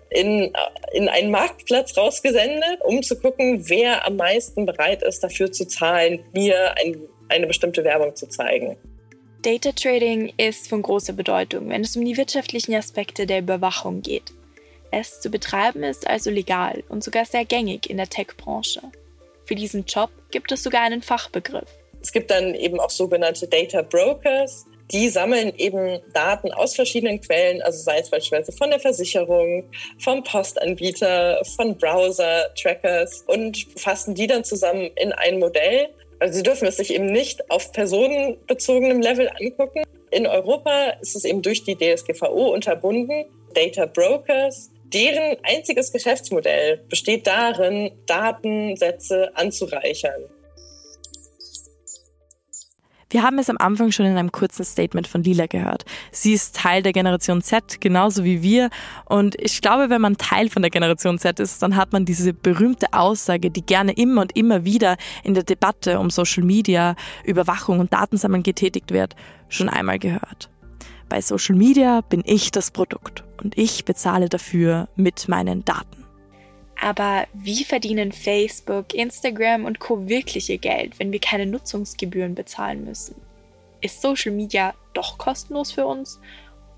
in, 0.10 0.52
in 0.94 1.08
einen 1.08 1.32
Marktplatz 1.32 1.98
rausgesendet, 1.98 2.82
um 2.84 3.02
zu 3.02 3.20
gucken, 3.20 3.70
wer 3.70 4.06
am 4.06 4.18
meisten 4.18 4.66
bereit 4.66 5.04
ist, 5.04 5.24
dafür 5.24 5.52
zu 5.52 5.66
zahlen, 5.66 6.24
mir 6.34 6.76
ein, 6.78 6.98
eine 7.30 7.48
bestimmte 7.48 7.84
Werbung 7.84 8.16
zu 8.16 8.28
zeigen. 8.28 8.78
Data 9.42 9.72
Trading 9.72 10.34
ist 10.38 10.68
von 10.68 10.82
großer 10.82 11.14
Bedeutung, 11.14 11.70
wenn 11.70 11.82
es 11.82 11.96
um 11.96 12.06
die 12.06 12.18
wirtschaftlichen 12.18 12.76
Aspekte 12.76 13.26
der 13.26 13.40
Überwachung 13.40 14.02
geht. 14.02 14.34
Es 14.92 15.22
zu 15.22 15.30
betreiben 15.30 15.84
ist 15.84 16.06
also 16.06 16.30
legal 16.30 16.84
und 16.90 17.04
sogar 17.04 17.26
sehr 17.26 17.46
gängig 17.46 17.90
in 17.90 17.98
der 17.98 18.10
Tech-Branche. 18.10 18.82
Für 19.52 19.56
diesen 19.56 19.84
Job 19.84 20.12
gibt 20.32 20.50
es 20.54 20.64
sogar 20.64 20.84
einen 20.84 21.02
Fachbegriff. 21.02 21.68
Es 22.02 22.14
gibt 22.14 22.32
dann 22.32 22.56
eben 22.56 22.80
auch 22.80 22.90
sogenannte 22.90 23.50
Data 23.50 23.82
Brokers. 23.82 24.66
Die 24.94 25.10
sammeln 25.10 25.52
eben 25.58 26.00
Daten 26.14 26.54
aus 26.54 26.74
verschiedenen 26.74 27.20
Quellen, 27.20 27.62
also 27.62 27.84
sei 27.84 28.00
es 28.00 28.10
beispielsweise 28.10 28.54
von 28.54 28.70
der 28.70 28.80
Versicherung, 28.80 29.70
vom 30.00 30.24
Postanbieter, 30.24 31.44
von 31.58 31.78
Browser-Trackers 31.78 33.26
und 33.28 33.68
fassen 33.76 34.16
die 34.16 34.28
dann 34.28 34.46
zusammen 34.46 34.90
in 34.96 35.12
ein 35.12 35.40
Modell. 35.40 35.90
Also 36.20 36.36
sie 36.36 36.44
dürfen 36.44 36.70
es 36.70 36.78
sich 36.78 36.94
eben 36.96 37.08
nicht 37.08 37.52
auf 37.52 37.74
personenbezogenem 37.74 39.02
Level 39.02 39.30
angucken. 39.38 39.84
In 40.12 40.28
Europa 40.28 40.92
ist 41.02 41.18
es 41.18 41.26
eben 41.26 41.42
durch 41.42 41.66
die 41.66 41.76
DSGVO 41.76 42.54
unterbunden. 42.54 43.26
Data 43.54 43.86
Brokers 43.86 44.72
Deren 44.94 45.38
einziges 45.44 45.94
Geschäftsmodell 45.94 46.84
besteht 46.90 47.26
darin, 47.26 47.92
Datensätze 48.08 49.32
anzureichern. 49.36 50.24
Wir 53.10 53.24
haben 53.24 53.40
es 53.40 53.50
am 53.50 53.58
Anfang 53.58 53.92
schon 53.92 54.06
in 54.06 54.18
einem 54.18 54.32
kurzen 54.32 54.64
Statement 54.64 55.06
von 55.06 55.22
Lila 55.22 55.46
gehört. 55.46 55.84
Sie 56.12 56.34
ist 56.34 56.56
Teil 56.56 56.82
der 56.82 56.94
Generation 56.94 57.42
Z, 57.42 57.82
genauso 57.82 58.24
wie 58.24 58.42
wir. 58.42 58.70
Und 59.06 59.36
ich 59.42 59.62
glaube, 59.62 59.90
wenn 59.90 60.00
man 60.00 60.18
Teil 60.18 60.50
von 60.50 60.62
der 60.62 60.72
Generation 60.72 61.20
Z 61.20 61.40
ist, 61.42 61.62
dann 61.62 61.76
hat 61.76 61.92
man 61.92 62.06
diese 62.06 62.34
berühmte 62.34 62.88
Aussage, 62.94 63.52
die 63.52 63.66
gerne 63.66 63.92
immer 63.94 64.22
und 64.22 64.36
immer 64.38 64.64
wieder 64.64 64.96
in 65.26 65.34
der 65.34 65.44
Debatte 65.44 66.00
um 66.00 66.10
Social 66.10 66.44
Media, 66.44 66.96
Überwachung 67.26 67.80
und 67.80 67.92
Datensammeln 67.92 68.44
getätigt 68.44 68.92
wird, 68.92 69.16
schon 69.50 69.68
einmal 69.68 70.00
gehört. 70.00 70.50
Bei 71.10 71.20
Social 71.20 71.56
Media 71.56 72.00
bin 72.00 72.24
ich 72.26 72.52
das 72.52 72.72
Produkt 72.72 73.26
und 73.44 73.58
ich 73.58 73.86
bezahle 73.86 74.30
dafür 74.30 74.88
mit 74.96 75.28
meinen 75.28 75.66
Daten. 75.66 76.06
Aber 76.80 77.28
wie 77.34 77.64
verdienen 77.64 78.12
Facebook, 78.12 78.94
Instagram 78.96 79.66
und 79.66 79.80
Co 79.80 80.10
wirklich 80.10 80.50
ihr 80.50 80.58
Geld, 80.58 81.00
wenn 81.00 81.12
wir 81.12 81.20
keine 81.20 81.46
Nutzungsgebühren 81.46 82.34
bezahlen 82.34 82.86
müssen? 82.86 83.16
Ist 83.82 84.02
Social 84.02 84.32
Media 84.32 84.74
doch 84.94 85.18
kostenlos 85.18 85.72
für 85.72 85.86
uns 85.86 86.20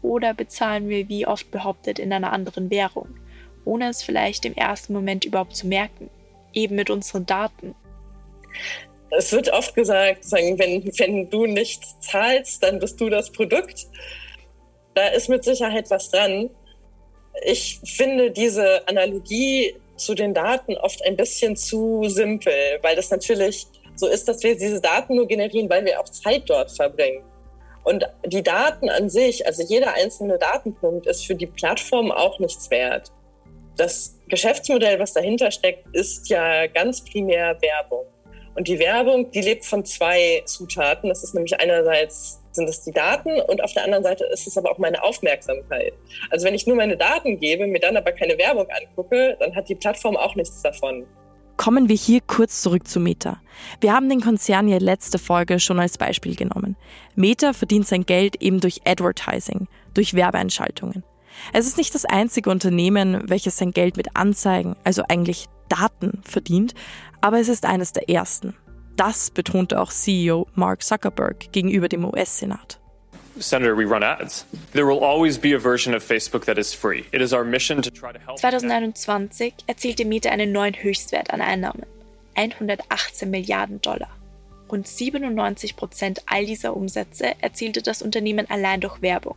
oder 0.01 0.33
bezahlen 0.33 0.89
wir 0.89 1.07
wie 1.07 1.25
oft 1.25 1.49
behauptet 1.51 1.99
in 1.99 2.11
einer 2.11 2.33
anderen 2.33 2.69
Währung, 2.69 3.07
ohne 3.63 3.89
es 3.89 4.03
vielleicht 4.03 4.43
im 4.45 4.53
ersten 4.55 4.91
Moment 4.91 5.23
überhaupt 5.23 5.55
zu 5.55 5.67
merken, 5.67 6.09
eben 6.51 6.75
mit 6.75 6.89
unseren 6.89 7.25
Daten? 7.25 7.73
Es 9.09 9.31
wird 9.31 9.53
oft 9.53 9.75
gesagt, 9.75 10.25
wenn, 10.31 10.57
wenn 10.59 11.29
du 11.29 11.45
nichts 11.45 11.99
zahlst, 12.01 12.61
dann 12.63 12.79
bist 12.79 12.99
du 12.99 13.09
das 13.09 13.31
Produkt. 13.31 13.87
Da 14.93 15.07
ist 15.07 15.29
mit 15.29 15.43
Sicherheit 15.43 15.89
was 15.89 16.09
dran. 16.09 16.49
Ich 17.43 17.79
finde 17.83 18.31
diese 18.31 18.87
Analogie 18.87 19.75
zu 19.95 20.13
den 20.13 20.33
Daten 20.33 20.75
oft 20.77 21.03
ein 21.05 21.15
bisschen 21.15 21.55
zu 21.55 22.03
simpel, 22.07 22.53
weil 22.81 22.95
das 22.95 23.09
natürlich 23.09 23.67
so 23.95 24.07
ist, 24.07 24.27
dass 24.27 24.43
wir 24.43 24.55
diese 24.55 24.81
Daten 24.81 25.15
nur 25.15 25.27
generieren, 25.27 25.69
weil 25.69 25.85
wir 25.85 25.99
auch 25.99 26.09
Zeit 26.09 26.43
dort 26.47 26.71
verbringen. 26.71 27.23
Und 27.83 28.05
die 28.25 28.43
Daten 28.43 28.89
an 28.89 29.09
sich, 29.09 29.45
also 29.45 29.63
jeder 29.63 29.93
einzelne 29.93 30.37
Datenpunkt, 30.37 31.05
ist 31.05 31.25
für 31.25 31.35
die 31.35 31.47
Plattform 31.47 32.11
auch 32.11 32.39
nichts 32.39 32.69
wert. 32.71 33.11
Das 33.75 34.17
Geschäftsmodell, 34.29 34.99
was 34.99 35.13
dahinter 35.13 35.51
steckt, 35.51 35.85
ist 35.93 36.29
ja 36.29 36.67
ganz 36.67 37.03
primär 37.03 37.57
Werbung. 37.61 38.05
Und 38.55 38.67
die 38.67 38.79
Werbung, 38.79 39.31
die 39.31 39.41
lebt 39.41 39.65
von 39.65 39.83
zwei 39.83 40.43
Zutaten. 40.45 41.09
Das 41.09 41.23
ist 41.23 41.33
nämlich 41.33 41.59
einerseits 41.59 42.42
sind 42.55 42.69
es 42.69 42.81
die 42.81 42.91
Daten 42.91 43.41
und 43.41 43.63
auf 43.63 43.73
der 43.73 43.83
anderen 43.83 44.03
Seite 44.03 44.25
ist 44.25 44.47
es 44.47 44.57
aber 44.57 44.71
auch 44.71 44.77
meine 44.77 45.03
Aufmerksamkeit. 45.03 45.93
Also 46.29 46.45
wenn 46.45 46.53
ich 46.53 46.67
nur 46.67 46.75
meine 46.75 46.97
Daten 46.97 47.39
gebe, 47.39 47.67
mir 47.67 47.79
dann 47.79 47.97
aber 47.97 48.11
keine 48.11 48.37
Werbung 48.37 48.67
angucke, 48.69 49.35
dann 49.39 49.55
hat 49.55 49.69
die 49.69 49.75
Plattform 49.75 50.15
auch 50.15 50.35
nichts 50.35 50.61
davon. 50.61 51.05
Kommen 51.57 51.87
wir 51.87 51.95
hier 51.95 52.19
kurz 52.25 52.61
zurück 52.61 52.87
zu 52.87 52.99
Meta. 52.99 53.39
Wir 53.79 53.93
haben 53.93 54.09
den 54.09 54.21
Konzern 54.21 54.67
ja 54.67 54.77
letzte 54.79 55.19
Folge 55.19 55.59
schon 55.59 55.79
als 55.79 55.97
Beispiel 55.97 56.35
genommen. 56.35 56.75
Meta 57.15 57.53
verdient 57.53 57.87
sein 57.87 58.05
Geld 58.05 58.41
eben 58.41 58.59
durch 58.59 58.81
Advertising, 58.85 59.67
durch 59.93 60.15
Werbeeinschaltungen. 60.15 61.03
Es 61.51 61.67
ist 61.67 61.77
nicht 61.77 61.93
das 61.93 62.05
einzige 62.05 62.49
Unternehmen, 62.49 63.29
welches 63.29 63.57
sein 63.57 63.71
Geld 63.71 63.97
mit 63.97 64.15
Anzeigen, 64.15 64.75
also 64.83 65.03
eigentlich 65.07 65.45
Daten, 65.69 66.21
verdient, 66.23 66.73
aber 67.21 67.39
es 67.39 67.49
ist 67.49 67.65
eines 67.65 67.93
der 67.93 68.09
ersten. 68.09 68.55
Das 68.95 69.31
betonte 69.31 69.81
auch 69.81 69.91
CEO 69.91 70.47
Mark 70.53 70.83
Zuckerberg 70.83 71.51
gegenüber 71.51 71.89
dem 71.89 72.05
US-Senat. 72.05 72.79
Senator, 73.39 73.75
we 73.75 73.85
run 73.85 74.03
ads. 74.03 74.45
There 74.73 74.85
will 74.85 75.03
always 75.03 75.39
be 75.39 75.55
a 75.55 75.59
version 75.59 75.95
of 75.95 76.03
Facebook 76.03 76.45
that 76.45 76.59
is 76.59 76.75
free. 76.75 77.03
It 77.11 77.19
is 77.19 77.33
our 77.33 77.43
mission 77.43 77.81
to 77.81 77.89
try 77.89 78.13
to 78.13 78.19
help. 78.19 78.37
2021 78.37 79.55
erzielte 79.65 80.05
Meta 80.05 80.29
einen 80.29 80.51
neuen 80.51 80.75
Höchstwert 80.75 81.31
an 81.31 81.41
Einnahmen. 81.41 81.87
118 82.35 83.31
Milliarden 83.31 83.81
Dollar. 83.81 84.09
Rund 84.71 84.87
97 84.87 85.75
Prozent 85.75 86.21
all 86.27 86.45
dieser 86.45 86.77
Umsätze 86.77 87.33
erzielte 87.41 87.81
das 87.81 88.03
Unternehmen 88.03 88.47
allein 88.51 88.81
durch 88.81 89.01
Werbung. 89.01 89.35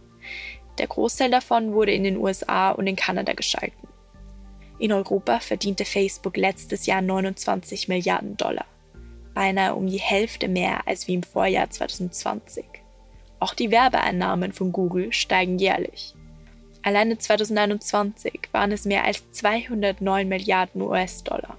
Der 0.77 0.87
Großteil 0.87 1.31
davon 1.31 1.73
wurde 1.73 1.93
in 1.93 2.05
den 2.05 2.19
USA 2.19 2.73
und 2.73 2.87
in 2.87 2.97
Kanada 2.97 3.33
geschalten. 3.33 3.89
In 4.79 4.93
Europa 4.93 5.41
verdiente 5.41 5.87
Facebook 5.87 6.37
letztes 6.37 6.85
Jahr 6.85 7.01
29 7.01 7.89
Milliarden 7.89 8.37
Dollar 8.37 8.67
beinahe 9.37 9.75
um 9.75 9.87
die 9.87 10.00
Hälfte 10.00 10.49
mehr 10.49 10.88
als 10.88 11.07
wie 11.07 11.14
im 11.14 11.23
Vorjahr 11.23 11.69
2020. 11.69 12.64
Auch 13.38 13.52
die 13.52 13.71
Werbeeinnahmen 13.71 14.52
von 14.52 14.73
Google 14.73 15.12
steigen 15.12 15.59
jährlich. 15.59 16.14
Alleine 16.83 17.19
2021 17.19 18.49
waren 18.52 18.73
es 18.73 18.87
mehr 18.87 19.05
als 19.05 19.31
209 19.33 20.26
Milliarden 20.26 20.81
US-Dollar. 20.81 21.59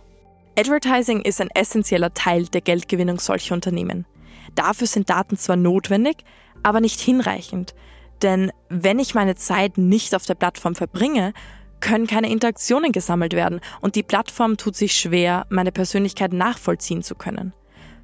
Advertising 0.57 1.21
ist 1.21 1.39
ein 1.39 1.51
essentieller 1.53 2.15
Teil 2.15 2.47
der 2.47 2.61
Geldgewinnung 2.61 3.19
solcher 3.19 3.53
Unternehmen. 3.53 4.07
Dafür 4.55 4.87
sind 4.87 5.11
Daten 5.11 5.37
zwar 5.37 5.55
notwendig, 5.55 6.17
aber 6.63 6.81
nicht 6.81 6.99
hinreichend. 6.99 7.75
Denn 8.23 8.51
wenn 8.69 8.97
ich 8.97 9.13
meine 9.13 9.35
Zeit 9.35 9.77
nicht 9.77 10.15
auf 10.15 10.25
der 10.25 10.33
Plattform 10.33 10.73
verbringe, 10.73 11.31
können 11.79 12.07
keine 12.07 12.31
Interaktionen 12.31 12.91
gesammelt 12.91 13.33
werden 13.33 13.61
und 13.81 13.93
die 13.93 14.01
Plattform 14.01 14.57
tut 14.57 14.75
sich 14.75 14.93
schwer, 14.93 15.45
meine 15.49 15.71
Persönlichkeit 15.71 16.33
nachvollziehen 16.33 17.03
zu 17.03 17.13
können. 17.13 17.53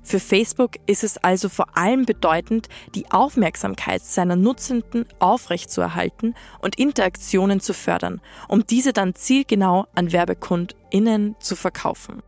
Für 0.04 0.20
Facebook 0.20 0.72
ist 0.86 1.04
es 1.04 1.18
also 1.18 1.50
vor 1.50 1.78
allem 1.78 2.06
bedeutend, 2.06 2.68
die 2.94 3.10
Aufmerksamkeit 3.12 4.04
seiner 4.04 4.36
Nutzenden 4.36 5.06
aufrechtzuerhalten 5.20 6.36
und 6.62 6.78
Interaktionen 6.78 7.62
zu 7.62 7.74
fördern, 7.74 8.22
um 8.48 8.66
diese 8.68 8.94
dann 8.94 9.16
zielgenau 9.16 9.86
an 9.96 10.12
WerbekundInnen 10.12 11.36
zu 11.40 11.56
verkaufen. 11.56 12.22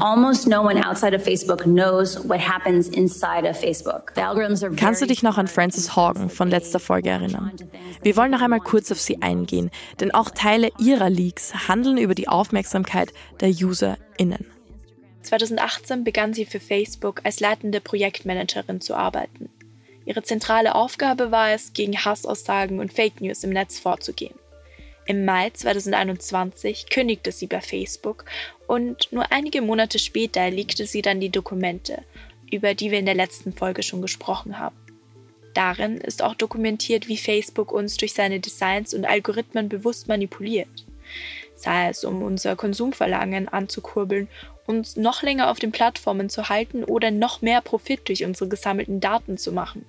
Almost 0.00 0.48
no 0.48 0.60
one 0.60 0.84
outside 0.84 1.14
of 1.14 1.22
Facebook 1.22 1.62
knows 1.62 2.18
what 2.28 2.40
happens 2.40 2.88
inside 2.88 3.48
of 3.48 3.56
Facebook. 3.56 4.12
Kannst 4.76 5.00
du 5.00 5.06
dich 5.06 5.22
noch 5.22 5.38
an 5.38 5.46
Frances 5.46 5.94
Horgan 5.94 6.30
von 6.30 6.48
letzter 6.48 6.80
Folge 6.80 7.10
erinnern? 7.10 7.52
Wir 8.02 8.16
wollen 8.16 8.32
noch 8.32 8.40
einmal 8.40 8.58
kurz 8.58 8.90
auf 8.90 9.00
sie 9.00 9.22
eingehen, 9.22 9.70
denn 10.00 10.12
auch 10.12 10.30
Teile 10.30 10.70
ihrer 10.80 11.10
Leaks 11.10 11.68
handeln 11.68 11.96
über 11.96 12.16
die 12.16 12.26
Aufmerksamkeit 12.26 13.12
der 13.40 13.50
UserInnen. 13.50 14.53
2018 15.24 16.04
begann 16.04 16.34
sie 16.34 16.46
für 16.46 16.60
Facebook 16.60 17.20
als 17.24 17.40
leitende 17.40 17.80
Projektmanagerin 17.80 18.80
zu 18.80 18.94
arbeiten. 18.94 19.48
Ihre 20.06 20.22
zentrale 20.22 20.74
Aufgabe 20.74 21.30
war 21.30 21.52
es, 21.52 21.72
gegen 21.72 21.96
Hassaussagen 21.96 22.78
und 22.78 22.92
Fake 22.92 23.20
News 23.20 23.42
im 23.42 23.50
Netz 23.50 23.78
vorzugehen. 23.78 24.34
Im 25.06 25.24
Mai 25.24 25.50
2021 25.50 26.88
kündigte 26.88 27.32
sie 27.32 27.46
bei 27.46 27.60
Facebook 27.60 28.24
und 28.66 29.12
nur 29.12 29.32
einige 29.32 29.60
Monate 29.60 29.98
später 29.98 30.50
legte 30.50 30.86
sie 30.86 31.02
dann 31.02 31.20
die 31.20 31.30
Dokumente, 31.30 32.02
über 32.50 32.74
die 32.74 32.90
wir 32.90 32.98
in 32.98 33.06
der 33.06 33.14
letzten 33.14 33.52
Folge 33.52 33.82
schon 33.82 34.00
gesprochen 34.00 34.58
haben. 34.58 34.76
Darin 35.52 35.98
ist 35.98 36.22
auch 36.22 36.34
dokumentiert, 36.34 37.06
wie 37.06 37.16
Facebook 37.16 37.70
uns 37.70 37.96
durch 37.96 38.12
seine 38.12 38.40
Designs 38.40 38.94
und 38.94 39.04
Algorithmen 39.04 39.68
bewusst 39.68 40.08
manipuliert. 40.08 40.84
Sei 41.54 41.90
es 41.90 42.04
um 42.04 42.22
unser 42.22 42.56
Konsumverlangen 42.56 43.48
anzukurbeln 43.48 44.28
uns 44.66 44.96
noch 44.96 45.22
länger 45.22 45.50
auf 45.50 45.58
den 45.58 45.72
Plattformen 45.72 46.28
zu 46.28 46.48
halten 46.48 46.84
oder 46.84 47.10
noch 47.10 47.42
mehr 47.42 47.60
Profit 47.60 48.08
durch 48.08 48.24
unsere 48.24 48.48
gesammelten 48.48 49.00
Daten 49.00 49.36
zu 49.36 49.52
machen. 49.52 49.84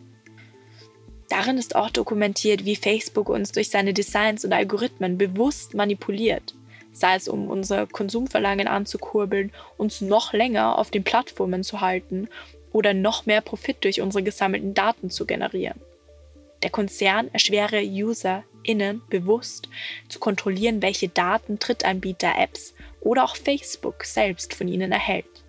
Darin 1.30 1.58
ist 1.58 1.76
auch 1.76 1.90
dokumentiert, 1.90 2.66
wie 2.66 2.76
Facebook 2.76 3.30
uns 3.30 3.52
durch 3.52 3.70
seine 3.70 3.94
Designs 3.94 4.46
und 4.46 4.54
Algorithmen 4.54 5.18
bewusst 5.18 5.74
manipuliert, 5.74 6.54
sei 6.92 7.16
es 7.16 7.28
um 7.28 7.50
unser 7.50 7.88
Konsumverlangen 7.88 8.68
anzukurbeln, 8.68 9.52
uns 9.78 10.02
noch 10.02 10.34
länger 10.34 10.78
auf 10.78 10.92
den 10.92 11.04
Plattformen 11.04 11.64
zu 11.64 11.82
halten 11.82 12.28
oder 12.72 12.94
noch 12.94 13.26
mehr 13.26 13.42
Profit 13.42 13.84
durch 13.84 14.02
unsere 14.02 14.24
gesammelten 14.24 14.74
Daten 14.74 15.10
zu 15.10 15.26
generieren. 15.26 15.80
Der 16.62 16.70
Konzern 16.70 17.30
erschwere 17.32 17.82
UserInnen 17.84 19.02
bewusst 19.10 19.70
zu 20.10 20.20
kontrollieren, 20.20 20.82
welche 20.82 21.10
Daten 21.10 21.58
Drittanbieter, 21.58 22.34
Apps 22.38 22.75
oder 23.06 23.24
auch 23.24 23.38
Facebook 23.38 24.04
selbst 24.04 24.54
von 24.54 24.68
ihnen 24.68 24.92
erhält. 24.92 25.46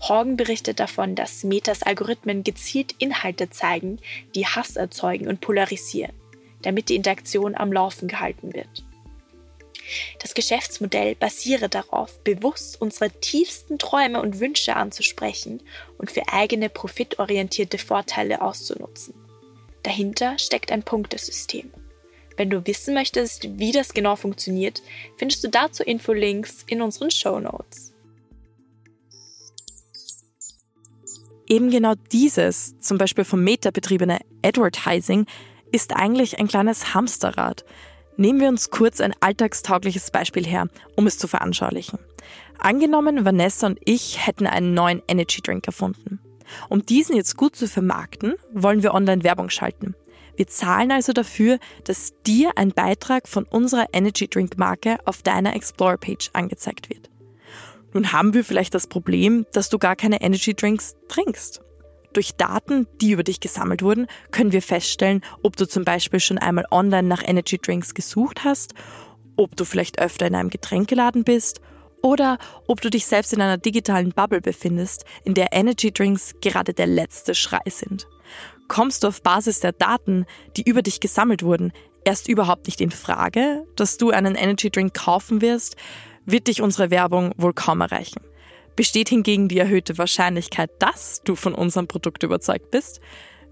Horgan 0.00 0.36
berichtet 0.36 0.80
davon, 0.80 1.14
dass 1.14 1.44
Metas 1.44 1.82
Algorithmen 1.82 2.42
gezielt 2.44 2.94
Inhalte 2.98 3.50
zeigen, 3.50 4.00
die 4.34 4.46
Hass 4.46 4.76
erzeugen 4.76 5.28
und 5.28 5.40
polarisieren, 5.40 6.14
damit 6.62 6.88
die 6.88 6.96
Interaktion 6.96 7.54
am 7.54 7.72
Laufen 7.72 8.08
gehalten 8.08 8.54
wird. 8.54 8.84
Das 10.20 10.34
Geschäftsmodell 10.34 11.16
basiere 11.16 11.68
darauf, 11.68 12.18
bewusst 12.20 12.80
unsere 12.80 13.10
tiefsten 13.10 13.78
Träume 13.78 14.22
und 14.22 14.40
Wünsche 14.40 14.76
anzusprechen 14.76 15.62
und 15.98 16.10
für 16.10 16.28
eigene 16.28 16.68
profitorientierte 16.68 17.78
Vorteile 17.78 18.42
auszunutzen. 18.42 19.14
Dahinter 19.82 20.38
steckt 20.38 20.70
ein 20.70 20.84
Punktesystem. 20.84 21.72
Wenn 22.36 22.50
du 22.50 22.66
wissen 22.66 22.94
möchtest, 22.94 23.58
wie 23.58 23.72
das 23.72 23.94
genau 23.94 24.16
funktioniert, 24.16 24.82
findest 25.16 25.44
du 25.44 25.48
dazu 25.48 25.82
Infolinks 25.82 26.64
in 26.66 26.82
unseren 26.82 27.10
Show 27.10 27.38
Notes. 27.40 27.92
Eben 31.46 31.70
genau 31.70 31.94
dieses, 32.12 32.78
zum 32.80 32.98
Beispiel 32.98 33.24
vom 33.24 33.44
Meta 33.44 33.70
betriebene 33.70 34.20
Advertising, 34.42 35.26
ist 35.70 35.94
eigentlich 35.94 36.38
ein 36.38 36.48
kleines 36.48 36.94
Hamsterrad. 36.94 37.64
Nehmen 38.16 38.40
wir 38.40 38.48
uns 38.48 38.70
kurz 38.70 39.00
ein 39.00 39.14
alltagstaugliches 39.20 40.10
Beispiel 40.10 40.46
her, 40.46 40.68
um 40.96 41.06
es 41.06 41.18
zu 41.18 41.28
veranschaulichen. 41.28 41.98
Angenommen, 42.58 43.24
Vanessa 43.24 43.66
und 43.66 43.78
ich 43.84 44.26
hätten 44.26 44.46
einen 44.46 44.74
neuen 44.74 45.02
Energy 45.08 45.40
Drink 45.42 45.66
erfunden. 45.66 46.20
Um 46.68 46.84
diesen 46.86 47.16
jetzt 47.16 47.36
gut 47.36 47.56
zu 47.56 47.66
vermarkten, 47.66 48.34
wollen 48.52 48.82
wir 48.82 48.94
online 48.94 49.24
Werbung 49.24 49.50
schalten. 49.50 49.94
Wir 50.36 50.46
zahlen 50.46 50.90
also 50.90 51.12
dafür, 51.12 51.58
dass 51.84 52.14
dir 52.26 52.52
ein 52.56 52.72
Beitrag 52.72 53.28
von 53.28 53.44
unserer 53.44 53.86
Energy 53.92 54.28
Drink 54.28 54.58
Marke 54.58 54.98
auf 55.04 55.22
deiner 55.22 55.54
Explore 55.54 55.98
Page 55.98 56.30
angezeigt 56.32 56.88
wird. 56.88 57.10
Nun 57.92 58.12
haben 58.12 58.32
wir 58.32 58.44
vielleicht 58.44 58.74
das 58.74 58.86
Problem, 58.86 59.46
dass 59.52 59.68
du 59.68 59.78
gar 59.78 59.96
keine 59.96 60.22
Energy 60.22 60.54
Drinks 60.54 60.96
trinkst. 61.08 61.60
Durch 62.14 62.32
Daten, 62.36 62.86
die 63.00 63.12
über 63.12 63.22
dich 63.22 63.40
gesammelt 63.40 63.82
wurden, 63.82 64.06
können 64.30 64.52
wir 64.52 64.62
feststellen, 64.62 65.22
ob 65.42 65.56
du 65.56 65.66
zum 65.66 65.84
Beispiel 65.84 66.20
schon 66.20 66.38
einmal 66.38 66.66
online 66.70 67.08
nach 67.08 67.22
Energy 67.26 67.58
Drinks 67.58 67.94
gesucht 67.94 68.44
hast, 68.44 68.74
ob 69.36 69.56
du 69.56 69.64
vielleicht 69.64 69.98
öfter 69.98 70.26
in 70.26 70.34
einem 70.34 70.50
Getränkeladen 70.50 71.24
bist 71.24 71.60
oder 72.02 72.38
ob 72.66 72.80
du 72.80 72.90
dich 72.90 73.06
selbst 73.06 73.32
in 73.32 73.40
einer 73.40 73.58
digitalen 73.58 74.10
Bubble 74.10 74.40
befindest, 74.40 75.04
in 75.24 75.34
der 75.34 75.52
Energy 75.52 75.92
Drinks 75.92 76.34
gerade 76.42 76.74
der 76.74 76.86
letzte 76.86 77.34
Schrei 77.34 77.62
sind. 77.66 78.06
Kommst 78.68 79.02
du 79.04 79.08
auf 79.08 79.22
Basis 79.22 79.60
der 79.60 79.72
Daten, 79.72 80.24
die 80.56 80.62
über 80.62 80.82
dich 80.82 81.00
gesammelt 81.00 81.42
wurden, 81.42 81.72
erst 82.04 82.28
überhaupt 82.28 82.66
nicht 82.66 82.80
in 82.80 82.90
Frage, 82.90 83.66
dass 83.76 83.96
du 83.98 84.10
einen 84.10 84.34
Energy 84.34 84.70
Drink 84.70 84.94
kaufen 84.94 85.40
wirst, 85.40 85.76
wird 86.24 86.46
dich 86.46 86.62
unsere 86.62 86.90
Werbung 86.90 87.32
wohl 87.36 87.52
kaum 87.52 87.80
erreichen. 87.80 88.20
Besteht 88.76 89.08
hingegen 89.08 89.48
die 89.48 89.58
erhöhte 89.58 89.98
Wahrscheinlichkeit, 89.98 90.70
dass 90.78 91.22
du 91.22 91.34
von 91.36 91.54
unserem 91.54 91.88
Produkt 91.88 92.22
überzeugt 92.22 92.70
bist, 92.70 93.00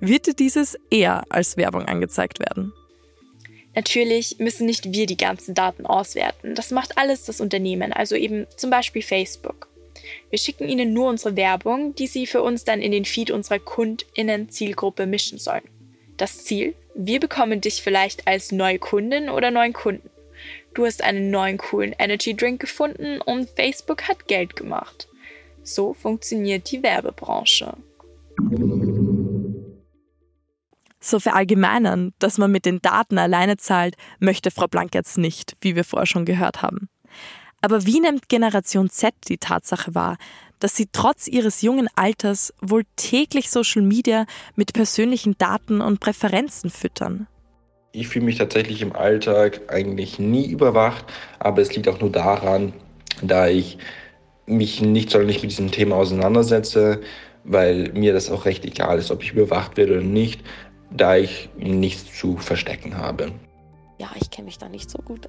wird 0.01 0.27
dir 0.27 0.35
dieses 0.35 0.77
eher 0.91 1.25
als 1.29 1.57
Werbung 1.57 1.85
angezeigt 1.85 2.41
werden. 2.41 2.73
Natürlich 3.75 4.37
müssen 4.39 4.67
nicht 4.67 4.93
wir 4.93 5.07
die 5.07 5.17
ganzen 5.17 5.55
Daten 5.55 5.87
auswerten. 5.87 6.55
Das 6.55 6.71
macht 6.71 6.99
alles 6.99 7.25
das 7.25 7.41
Unternehmen, 7.41 7.93
also 7.93 8.17
eben 8.17 8.47
zum 8.57 8.71
Beispiel 8.71 9.03
Facebook. 9.03 9.70
Wir 10.31 10.39
schicken 10.39 10.69
ihnen 10.69 10.93
nur 10.93 11.09
unsere 11.09 11.37
Werbung, 11.37 11.95
die 11.95 12.07
sie 12.07 12.27
für 12.27 12.43
uns 12.43 12.65
dann 12.65 12.81
in 12.81 12.93
den 12.93 13.05
Feed 13.05 13.31
unserer 13.31 13.59
KundInnen-Zielgruppe 13.59 15.07
mischen 15.07 15.39
sollen. 15.39 15.69
Das 16.17 16.45
Ziel? 16.45 16.75
Wir 16.95 17.21
bekommen 17.21 17.61
dich 17.61 17.83
vielleicht 17.83 18.27
als 18.27 18.53
neue 18.53 18.79
Kundin 18.79 19.31
oder 19.31 19.51
neuen 19.51 19.73
Kunden. 19.73 20.11
Du 20.75 20.85
hast 20.85 21.03
einen 21.03 21.31
neuen 21.31 21.59
coolen 21.59 21.95
Energy 21.99 22.35
Drink 22.35 22.61
gefunden 22.61 23.21
und 23.21 23.49
Facebook 23.51 24.09
hat 24.09 24.27
Geld 24.29 24.57
gemacht. 24.57 25.09
So 25.63 25.95
funktioniert 25.95 26.71
die 26.71 26.83
Werbebranche. 26.83 27.77
So 31.01 31.19
verallgemeinern, 31.19 32.13
dass 32.19 32.39
man 32.39 32.53
mit 32.53 32.67
den 32.67 32.81
Daten 32.81 33.19
alleine 33.19 33.57
zahlt, 33.57 33.97
möchte 34.19 34.51
Frau 34.51 34.67
Blank 34.67 34.95
jetzt 34.95 35.17
nicht, 35.17 35.55
wie 35.61 35.75
wir 35.75 35.85
vorher 35.85 36.07
schon 36.07 36.27
gehört 36.27 36.61
haben. 36.63 36.89
Aber 37.61 37.87
wie 37.87 38.01
nimmt 38.01 38.29
Generation 38.29 38.89
Z 38.89 39.15
die 39.29 39.39
Tatsache 39.39 39.95
wahr, 39.95 40.17
dass 40.61 40.77
sie 40.77 40.89
trotz 40.93 41.27
ihres 41.27 41.63
jungen 41.63 41.89
Alters 41.95 42.53
wohl 42.61 42.85
täglich 42.97 43.51
Social 43.51 43.83
Media 43.83 44.27
mit 44.57 44.73
persönlichen 44.73 45.37
Daten 45.39 45.81
und 45.81 46.01
Präferenzen 46.01 46.71
füttern? 46.71 47.27
Ich 47.93 48.09
fühle 48.09 48.27
mich 48.27 48.37
tatsächlich 48.37 48.83
im 48.83 48.95
Alltag 48.95 49.63
eigentlich 49.69 50.19
nie 50.19 50.47
überwacht, 50.47 51.05
aber 51.39 51.61
es 51.61 51.75
liegt 51.75 51.89
auch 51.89 52.01
nur 52.01 52.11
daran, 52.11 52.73
da 53.21 53.49
ich 53.49 53.79
mich 54.47 54.81
nicht 54.81 55.11
sonderlich 55.11 55.43
mit 55.43 55.51
diesem 55.51 55.71
Thema 55.71 55.97
auseinandersetze, 55.97 57.01
weil 57.45 57.91
mir 57.93 58.13
das 58.13 58.31
auch 58.31 58.45
recht 58.45 58.65
egal 58.65 58.99
ist, 58.99 59.11
ob 59.11 59.23
ich 59.23 59.33
überwacht 59.33 59.77
werde 59.77 59.95
oder 59.95 60.03
nicht, 60.03 60.43
da 60.91 61.17
ich 61.17 61.49
nichts 61.57 62.19
zu 62.19 62.37
verstecken 62.37 62.97
habe. 62.97 63.33
Ja, 63.99 64.11
ich 64.21 64.31
kenne 64.31 64.47
mich 64.47 64.59
da 64.59 64.69
nicht 64.69 64.91
so 64.91 64.99
gut 64.99 65.29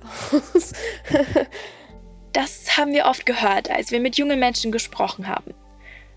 aus. 0.54 0.74
das 2.34 2.78
haben 2.78 2.94
wir 2.94 3.06
oft 3.06 3.26
gehört, 3.26 3.70
als 3.70 3.92
wir 3.92 4.00
mit 4.00 4.18
jungen 4.18 4.40
Menschen 4.40 4.72
gesprochen 4.72 5.28
haben. 5.28 5.54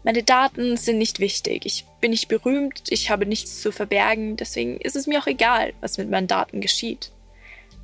Meine 0.05 0.23
Daten 0.23 0.77
sind 0.77 0.99
nicht 0.99 1.19
wichtig. 1.19 1.65
Ich 1.65 1.87
bin 2.01 2.11
nicht 2.11 2.29
berühmt, 2.29 2.83
ich 2.91 3.11
habe 3.11 3.25
nichts 3.25 3.63
zu 3.63 3.73
verbergen, 3.73 4.37
deswegen 4.37 4.77
ist 4.77 4.97
es 4.97 5.07
mir 5.07 5.19
auch 5.19 5.27
egal, 5.27 5.73
was 5.81 5.97
mit 5.97 6.11
meinen 6.11 6.27
Daten 6.27 6.61
geschieht. 6.61 7.11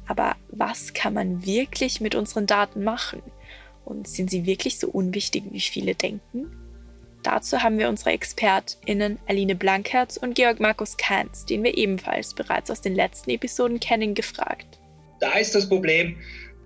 Aber 0.07 0.37
was 0.51 0.93
kann 0.93 1.15
man 1.15 1.47
wirklich 1.47 2.01
mit 2.01 2.15
unseren 2.15 2.47
Daten 2.47 2.85
machen? 2.85 3.23
Und 3.85 4.07
sind 4.07 4.31
sie 4.31 4.45
wirklich 4.45 4.79
so 4.79 4.89
unwichtig, 4.89 5.45
wie 5.51 5.61
viele 5.61 5.95
denken? 5.95 6.53
Dazu 7.23 7.63
haben 7.63 7.79
wir 7.79 7.89
unsere 7.89 8.11
ExpertInnen 8.11 9.19
Aline 9.27 9.55
Blankherz 9.55 10.17
und 10.17 10.35
Georg 10.35 10.61
Markus 10.61 10.97
Kanz, 10.97 11.45
den 11.45 11.63
wir 11.63 11.77
ebenfalls 11.77 12.35
bereits 12.35 12.71
aus 12.71 12.81
den 12.81 12.95
letzten 12.95 13.31
Episoden 13.31 13.81
kennen, 13.81 14.15
gefragt. 14.15 14.79
Da 15.21 15.33
ist 15.35 15.55
das 15.55 15.69
Problem, 15.69 16.17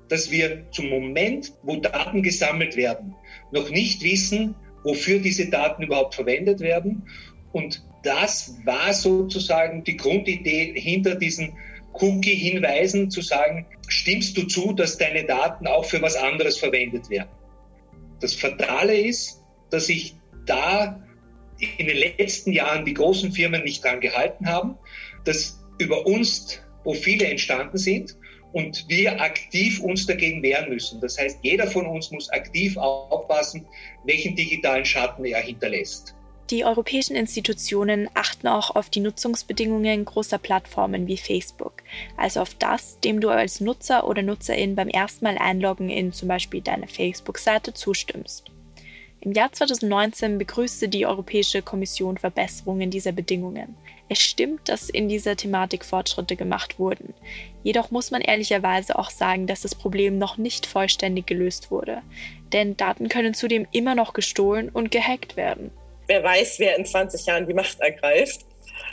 dass 0.09 0.31
wir 0.31 0.71
zum 0.71 0.89
Moment, 0.89 1.53
wo 1.63 1.77
Daten 1.77 2.23
gesammelt 2.23 2.77
werden, 2.77 3.15
noch 3.53 3.71
nicht 3.71 4.03
wissen, 4.03 4.55
wofür 4.83 5.19
diese 5.19 5.47
Daten 5.49 5.83
überhaupt 5.83 6.15
verwendet 6.15 6.61
werden. 6.61 7.09
Und 7.53 7.83
das 8.03 8.57
war 8.65 8.93
sozusagen 8.93 9.83
die 9.85 9.97
Grundidee 9.97 10.75
hinter 10.79 11.15
diesen 11.15 11.57
Cookie-Hinweisen, 11.95 13.11
zu 13.11 13.23
sagen, 13.23 13.67
stimmst 13.89 14.37
du 14.37 14.43
zu, 14.43 14.73
dass 14.73 14.99
deine 14.99 15.25
Daten 15.25 15.67
auch 15.67 15.85
für 15.85 16.03
was 16.03 16.17
anderes 16.17 16.59
verwendet 16.59 17.09
werden. 17.09 17.31
Das 18.21 18.35
Fatale 18.35 18.99
ist, 18.99 19.41
dass 19.71 19.87
sich 19.87 20.17
da 20.45 21.03
in 21.79 21.87
den 21.87 21.97
letzten 21.97 22.53
Jahren 22.53 22.85
die 22.85 22.95
großen 22.95 23.33
Firmen 23.33 23.63
nicht 23.63 23.85
dran 23.85 24.01
gehalten 24.01 24.47
haben, 24.47 24.77
dass 25.25 25.61
über 25.79 26.07
uns 26.07 26.61
Profile 26.83 27.27
entstanden 27.27 27.79
sind 27.79 28.17
und 28.55 28.89
wir 28.89 29.21
aktiv 29.21 29.81
uns 29.81 30.07
dagegen 30.07 30.43
wehren 30.43 30.71
müssen. 30.71 31.01
Das 31.01 31.19
heißt, 31.19 31.41
jeder 31.43 31.67
von 31.67 31.87
uns 31.87 32.11
muss 32.13 32.31
aktiv 32.31 32.77
aufpassen, 32.77 33.67
welchen 34.05 34.37
digitalen 34.37 34.85
Schatten 34.85 35.25
er 35.25 35.41
hinterlässt. 35.41 36.15
Die 36.51 36.65
europäischen 36.65 37.17
Institutionen 37.17 38.09
achten 38.15 38.47
auch 38.47 38.77
auf 38.77 38.91
die 38.91 39.01
Nutzungsbedingungen 39.01 40.05
großer 40.05 40.39
Plattformen 40.39 41.09
wie 41.09 41.17
Facebook, 41.17 41.83
also 42.17 42.41
auf 42.41 42.55
das, 42.55 43.01
dem 43.01 43.21
du 43.21 43.31
als 43.31 43.61
Nutzer 43.61 44.07
oder 44.07 44.23
Nutzerin 44.23 44.77
beim 44.77 44.89
ersten 44.89 45.25
Mal 45.25 45.39
einloggen 45.39 45.91
in 45.91 46.13
zum 46.13 46.29
Beispiel 46.29 46.61
deine 46.61 46.87
Facebook-Seite 46.87 47.75
zustimmst. 47.75 48.53
Im 49.21 49.33
Jahr 49.33 49.51
2019 49.51 50.39
begrüßte 50.39 50.89
die 50.89 51.07
Europäische 51.07 51.63
Kommission 51.63 52.19
Verbesserungen 52.19 52.91
dieser 52.91 53.13
Bedingungen. 53.13 53.75
Es 54.09 54.21
stimmt, 54.21 54.69
dass 54.69 54.91
in 54.91 55.09
dieser 55.09 55.37
Thematik 55.37 55.85
Fortschritte 55.85 56.37
gemacht 56.37 56.79
wurden. 56.79 57.15
Jedoch 57.63 57.91
muss 57.91 58.11
man 58.11 58.21
ehrlicherweise 58.21 58.99
auch 58.99 59.11
sagen, 59.11 59.47
dass 59.47 59.63
das 59.63 59.75
Problem 59.75 60.19
noch 60.19 60.37
nicht 60.37 60.67
vollständig 60.67 61.27
gelöst 61.27 61.71
wurde. 61.71 62.03
Denn 62.53 62.77
Daten 62.77 63.09
können 63.09 63.33
zudem 63.33 63.67
immer 63.73 63.95
noch 63.95 64.13
gestohlen 64.13 64.69
und 64.69 64.91
gehackt 64.91 65.37
werden. 65.37 65.71
Wer 66.07 66.23
weiß, 66.23 66.59
wer 66.59 66.77
in 66.77 66.85
20 66.85 67.25
Jahren 67.25 67.47
die 67.47 67.55
Macht 67.55 67.81
ergreift. 67.81 68.43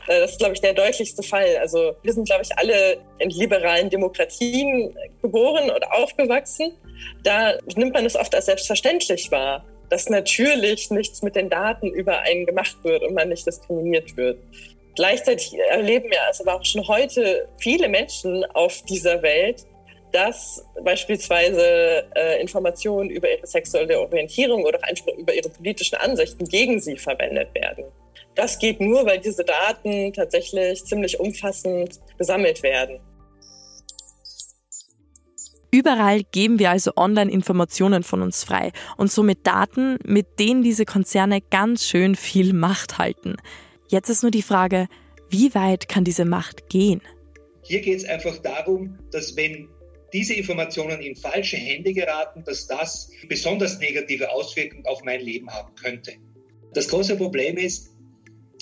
Äh, 0.08 0.22
das 0.22 0.32
ist, 0.32 0.40
glaube 0.40 0.54
ich, 0.54 0.62
der 0.62 0.74
deutlichste 0.74 1.24
Fall. 1.24 1.58
Also 1.60 1.94
wir 2.04 2.14
sind, 2.14 2.26
glaube 2.26 2.44
ich, 2.44 2.58
alle 2.58 3.02
in 3.20 3.30
liberalen 3.30 3.90
Demokratien 3.90 4.96
geboren 5.22 5.70
und 5.70 5.84
aufgewachsen. 5.92 6.72
Da 7.24 7.58
nimmt 7.76 7.94
man 7.94 8.06
es 8.06 8.16
oft 8.16 8.34
als 8.34 8.46
selbstverständlich 8.46 9.30
wahr 9.30 9.66
dass 9.92 10.10
natürlich 10.10 10.90
nichts 10.90 11.22
mit 11.22 11.36
den 11.36 11.50
Daten 11.50 11.88
über 11.88 12.20
einen 12.22 12.46
gemacht 12.46 12.78
wird 12.84 13.04
und 13.04 13.14
man 13.14 13.28
nicht 13.28 13.46
diskriminiert 13.46 14.16
wird. 14.16 14.40
Gleichzeitig 14.96 15.58
erleben 15.70 16.10
ja 16.12 16.22
also 16.28 16.46
auch 16.46 16.66
schon 16.66 16.88
heute 16.88 17.48
viele 17.58 17.88
Menschen 17.88 18.44
auf 18.54 18.82
dieser 18.84 19.22
Welt, 19.22 19.66
dass 20.12 20.66
beispielsweise 20.84 22.06
äh, 22.16 22.42
Informationen 22.42 23.10
über 23.10 23.32
ihre 23.32 23.48
sexuelle 23.48 24.00
Orientierung 24.00 24.66
oder 24.66 24.84
einfach 24.84 25.08
über 25.18 25.34
ihre 25.34 25.50
politischen 25.50 25.96
Ansichten 25.96 26.46
gegen 26.46 26.82
sie 26.82 26.98
verwendet 26.98 27.54
werden. 27.56 27.86
Das 28.36 28.60
geht 28.60 28.82
nur, 28.82 29.06
weil 29.06 29.20
diese 29.20 29.44
Daten 29.44 30.14
tatsächlich 30.14 30.84
ziemlich 30.86 31.20
umfassend 31.20 32.00
gesammelt 32.18 32.64
werden. 32.64 33.00
Überall 35.74 36.24
geben 36.24 36.60
wir 36.60 36.70
also 36.70 36.92
online 36.98 37.32
Informationen 37.32 38.04
von 38.04 38.22
uns 38.22 38.44
frei 38.44 38.74
und 38.98 39.10
somit 39.10 39.48
Daten, 39.48 39.98
mit 40.04 40.38
denen 40.38 40.64
diese 40.64 40.84
Konzerne 40.84 41.40
ganz 41.40 41.86
schön 41.86 42.16
viel 42.16 42.52
Macht 42.52 42.98
halten. 42.98 43.38
Jetzt 43.92 44.10
ist 44.10 44.22
nur 44.24 44.32
die 44.32 44.42
Frage, 44.42 44.88
wie 45.30 45.54
weit 45.54 45.90
kann 45.90 46.04
diese 46.04 46.26
Macht 46.26 46.70
gehen? 46.70 47.02
Hier 47.64 47.82
geht 47.82 47.98
es 47.98 48.06
einfach 48.06 48.38
darum, 48.38 48.98
dass 49.12 49.36
wenn 49.36 49.68
diese 50.14 50.34
Informationen 50.34 51.02
in 51.02 51.16
falsche 51.16 51.58
Hände 51.58 51.94
geraten, 51.94 52.44
dass 52.46 52.68
das 52.68 53.10
besonders 53.28 53.80
negative 53.80 54.32
Auswirkungen 54.32 54.86
auf 54.86 55.04
mein 55.04 55.22
Leben 55.22 55.50
haben 55.50 55.76
könnte. 55.76 56.14
Das 56.74 56.88
große 56.88 57.18
Problem 57.18 57.58
ist, 57.58 57.92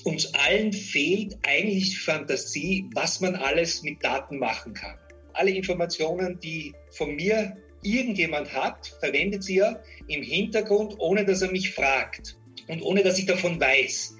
uns 0.03 0.33
allen 0.33 0.73
fehlt 0.73 1.37
eigentlich 1.43 1.99
Fantasie, 1.99 2.85
was 2.93 3.21
man 3.21 3.35
alles 3.35 3.83
mit 3.83 4.03
Daten 4.03 4.39
machen 4.39 4.73
kann 4.73 4.97
alle 5.39 5.51
Informationen, 5.51 6.39
die 6.39 6.73
von 6.91 7.15
mir 7.15 7.55
irgendjemand 7.81 8.53
hat, 8.53 8.87
verwendet 8.99 9.43
sie 9.43 9.55
ja 9.55 9.81
im 10.07 10.21
Hintergrund, 10.21 10.95
ohne 10.99 11.25
dass 11.25 11.41
er 11.41 11.51
mich 11.51 11.73
fragt 11.73 12.37
und 12.67 12.81
ohne 12.81 13.03
dass 13.03 13.17
ich 13.17 13.25
davon 13.25 13.59
weiß. 13.59 14.15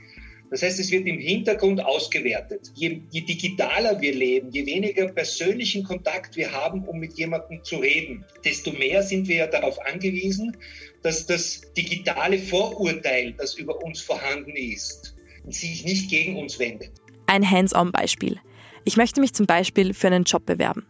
Das 0.50 0.64
heißt, 0.64 0.80
es 0.80 0.90
wird 0.92 1.06
im 1.06 1.20
Hintergrund 1.20 1.84
ausgewertet. 1.84 2.72
Je, 2.74 3.02
je, 3.12 3.22
digitaler 3.22 4.02
wir 4.02 4.16
leben, 4.16 4.50
je 4.52 4.66
weniger 4.66 5.08
persönlichen 5.08 5.84
Kontakt 5.84 6.36
wir 6.36 6.52
haben, 6.52 6.86
um 6.86 7.00
mit 7.00 7.18
jemandem 7.18 7.64
zu 7.64 7.78
reden, 7.78 8.26
desto 8.44 8.72
mehr 8.72 9.04
sind 9.04 9.28
wir 9.28 9.36
ja 9.36 9.48
darauf 9.48 9.80
angewiesen, 9.86 10.58
dass 11.04 11.26
das 11.28 11.62
digitale 11.78 12.40
Vorurteil, 12.40 13.34
das 13.38 13.56
über 13.56 13.84
uns 13.84 14.02
vorhanden 14.02 14.56
ist, 14.56 15.16
sich 15.48 15.86
nicht 15.86 16.10
gegen 16.10 16.36
uns 16.38 16.58
wendet. 16.58 16.92
Ein 17.28 17.50
Hands-on-Beispiel. 17.50 18.40
Ich 18.86 18.98
möchte 18.98 19.22
mich 19.22 19.34
zum 19.34 19.46
Beispiel 19.46 19.94
für 19.94 20.08
einen 20.08 20.24
Job 20.24 20.46
bewerben. 20.46 20.86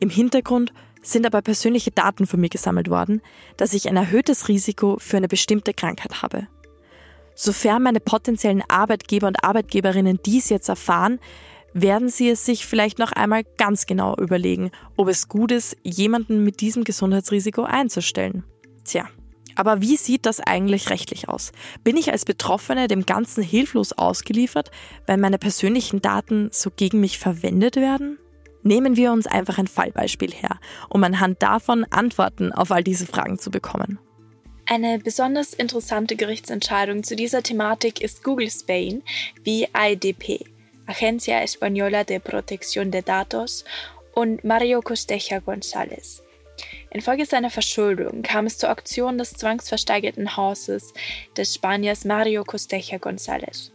Im 0.00 0.10
Hintergrund 0.10 0.72
sind 1.00 1.26
aber 1.26 1.42
persönliche 1.42 1.90
Daten 1.90 2.26
von 2.26 2.40
mir 2.40 2.48
gesammelt 2.48 2.90
worden, 2.90 3.22
dass 3.56 3.72
ich 3.72 3.88
ein 3.88 3.96
erhöhtes 3.96 4.48
Risiko 4.48 4.98
für 4.98 5.16
eine 5.16 5.28
bestimmte 5.28 5.72
Krankheit 5.72 6.22
habe. 6.22 6.46
Sofern 7.44 7.82
meine 7.82 7.98
potenziellen 7.98 8.62
Arbeitgeber 8.68 9.26
und 9.26 9.42
Arbeitgeberinnen 9.42 10.20
dies 10.24 10.48
jetzt 10.48 10.68
erfahren, 10.68 11.18
werden 11.74 12.08
sie 12.08 12.28
es 12.28 12.46
sich 12.46 12.66
vielleicht 12.66 13.00
noch 13.00 13.10
einmal 13.10 13.42
ganz 13.58 13.86
genau 13.86 14.14
überlegen, 14.16 14.70
ob 14.96 15.08
es 15.08 15.26
gut 15.26 15.50
ist, 15.50 15.76
jemanden 15.82 16.44
mit 16.44 16.60
diesem 16.60 16.84
Gesundheitsrisiko 16.84 17.64
einzustellen. 17.64 18.44
Tja, 18.84 19.08
aber 19.56 19.80
wie 19.80 19.96
sieht 19.96 20.24
das 20.24 20.38
eigentlich 20.38 20.88
rechtlich 20.88 21.28
aus? 21.28 21.50
Bin 21.82 21.96
ich 21.96 22.12
als 22.12 22.24
Betroffene 22.24 22.86
dem 22.86 23.06
Ganzen 23.06 23.42
hilflos 23.42 23.92
ausgeliefert, 23.92 24.70
weil 25.08 25.16
meine 25.16 25.38
persönlichen 25.38 26.00
Daten 26.00 26.48
so 26.52 26.70
gegen 26.70 27.00
mich 27.00 27.18
verwendet 27.18 27.74
werden? 27.74 28.18
Nehmen 28.62 28.94
wir 28.94 29.10
uns 29.10 29.26
einfach 29.26 29.58
ein 29.58 29.66
Fallbeispiel 29.66 30.30
her, 30.30 30.60
um 30.88 31.02
anhand 31.02 31.42
davon 31.42 31.86
Antworten 31.90 32.52
auf 32.52 32.70
all 32.70 32.84
diese 32.84 33.06
Fragen 33.06 33.36
zu 33.36 33.50
bekommen. 33.50 33.98
Eine 34.66 34.98
besonders 34.98 35.52
interessante 35.52 36.16
Gerichtsentscheidung 36.16 37.02
zu 37.02 37.16
dieser 37.16 37.42
Thematik 37.42 38.00
ist 38.00 38.22
Google 38.22 38.50
Spain 38.50 39.02
wie 39.42 39.68
IDP, 39.76 40.44
Agencia 40.86 41.40
Española 41.42 42.04
de 42.04 42.18
Protección 42.18 42.90
de 42.90 43.02
Datos, 43.02 43.64
und 44.14 44.44
Mario 44.44 44.82
Costeja 44.82 45.38
González. 45.38 46.22
Infolge 46.90 47.26
seiner 47.26 47.50
Verschuldung 47.50 48.22
kam 48.22 48.46
es 48.46 48.58
zur 48.58 48.70
Auktion 48.70 49.18
des 49.18 49.32
zwangsversteigerten 49.32 50.36
Hauses 50.36 50.92
des 51.36 51.54
Spaniers 51.54 52.04
Mario 52.04 52.44
Costeja 52.44 52.98
González 52.98 53.70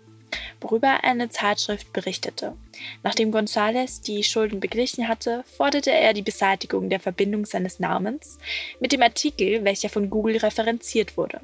worüber 0.62 1.04
eine 1.04 1.30
Zeitschrift 1.30 1.94
berichtete. 1.94 2.56
Nachdem 3.04 3.32
González 3.32 4.02
die 4.02 4.24
Schulden 4.24 4.60
beglichen 4.60 5.08
hatte, 5.08 5.44
forderte 5.58 5.92
er 5.92 6.14
die 6.14 6.22
Beseitigung 6.22 6.90
der 6.90 7.00
Verbindung 7.00 7.46
seines 7.46 7.80
Namens 7.80 8.38
mit 8.80 8.92
dem 8.92 9.02
Artikel, 9.02 9.64
welcher 9.64 9.90
von 9.90 10.10
Google 10.10 10.38
referenziert 10.38 11.18
wurde. 11.18 11.42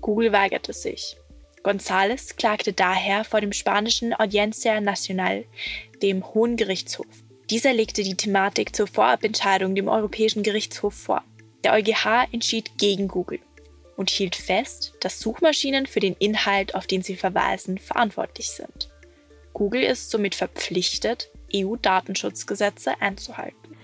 Google 0.00 0.32
weigerte 0.32 0.72
sich. 0.72 1.16
González 1.62 2.36
klagte 2.36 2.72
daher 2.72 3.24
vor 3.24 3.40
dem 3.40 3.52
spanischen 3.52 4.18
Audiencia 4.18 4.80
Nacional, 4.80 5.44
dem 6.02 6.34
Hohen 6.34 6.56
Gerichtshof. 6.56 7.06
Dieser 7.50 7.72
legte 7.72 8.02
die 8.02 8.16
Thematik 8.16 8.74
zur 8.74 8.86
Vorabentscheidung 8.86 9.74
dem 9.74 9.88
Europäischen 9.88 10.42
Gerichtshof 10.42 10.94
vor. 10.94 11.22
Der 11.62 11.74
EuGH 11.74 12.28
entschied 12.32 12.76
gegen 12.78 13.06
Google 13.06 13.38
und 14.02 14.10
hielt 14.10 14.34
fest, 14.34 14.94
dass 14.98 15.20
Suchmaschinen 15.20 15.86
für 15.86 16.00
den 16.00 16.14
Inhalt, 16.14 16.74
auf 16.74 16.88
den 16.88 17.02
sie 17.02 17.14
verweisen, 17.14 17.78
verantwortlich 17.78 18.50
sind. 18.50 18.90
Google 19.52 19.84
ist 19.84 20.10
somit 20.10 20.34
verpflichtet, 20.34 21.30
EU-Datenschutzgesetze 21.54 23.00
einzuhalten. 23.00 23.76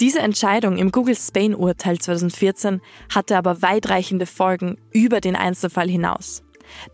Diese 0.00 0.18
Entscheidung 0.18 0.76
im 0.76 0.90
Google 0.90 1.14
Spain-Urteil 1.14 2.00
2014 2.00 2.80
hatte 3.14 3.36
aber 3.36 3.62
weitreichende 3.62 4.26
Folgen 4.26 4.76
über 4.90 5.20
den 5.20 5.36
Einzelfall 5.36 5.88
hinaus. 5.88 6.42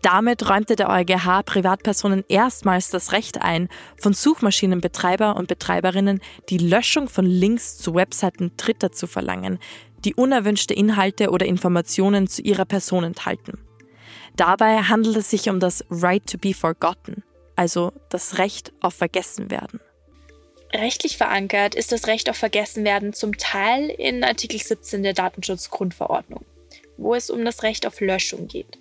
Damit 0.03 0.47
räumte 0.47 0.75
der 0.75 0.89
EuGH 0.89 1.41
Privatpersonen 1.43 2.23
erstmals 2.27 2.91
das 2.91 3.11
Recht 3.11 3.41
ein, 3.41 3.69
von 3.97 4.13
Suchmaschinenbetreiber 4.13 5.35
und 5.35 5.47
Betreiberinnen 5.47 6.21
die 6.49 6.59
Löschung 6.59 7.09
von 7.09 7.25
Links 7.25 7.77
zu 7.77 7.95
Webseiten 7.95 8.51
Dritter 8.57 8.91
zu 8.91 9.07
verlangen, 9.07 9.57
die 10.05 10.15
unerwünschte 10.15 10.73
Inhalte 10.73 11.29
oder 11.29 11.45
Informationen 11.45 12.27
zu 12.27 12.41
ihrer 12.41 12.65
Person 12.65 13.03
enthalten. 13.03 13.59
Dabei 14.35 14.83
handelt 14.83 15.17
es 15.17 15.29
sich 15.29 15.49
um 15.49 15.59
das 15.59 15.85
Right 15.89 16.25
to 16.25 16.37
be 16.37 16.53
Forgotten, 16.53 17.23
also 17.55 17.91
das 18.09 18.37
Recht 18.37 18.71
auf 18.81 18.93
Vergessenwerden. 18.93 19.79
Rechtlich 20.73 21.17
verankert 21.17 21.75
ist 21.75 21.91
das 21.91 22.07
Recht 22.07 22.29
auf 22.29 22.37
Vergessenwerden 22.37 23.13
zum 23.13 23.37
Teil 23.37 23.89
in 23.89 24.23
Artikel 24.23 24.57
17 24.57 25.03
der 25.03 25.13
Datenschutzgrundverordnung, 25.13 26.45
wo 26.97 27.13
es 27.13 27.29
um 27.29 27.43
das 27.43 27.63
Recht 27.63 27.85
auf 27.85 27.99
Löschung 27.99 28.47
geht. 28.47 28.77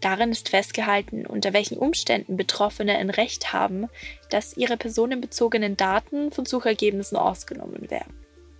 Darin 0.00 0.30
ist 0.30 0.50
festgehalten, 0.50 1.26
unter 1.26 1.52
welchen 1.52 1.78
Umständen 1.78 2.36
Betroffene 2.36 2.98
ein 2.98 3.10
Recht 3.10 3.52
haben, 3.52 3.88
dass 4.30 4.56
ihre 4.56 4.76
personenbezogenen 4.76 5.76
Daten 5.76 6.30
von 6.30 6.44
Suchergebnissen 6.44 7.16
ausgenommen 7.16 7.90
werden. 7.90 8.14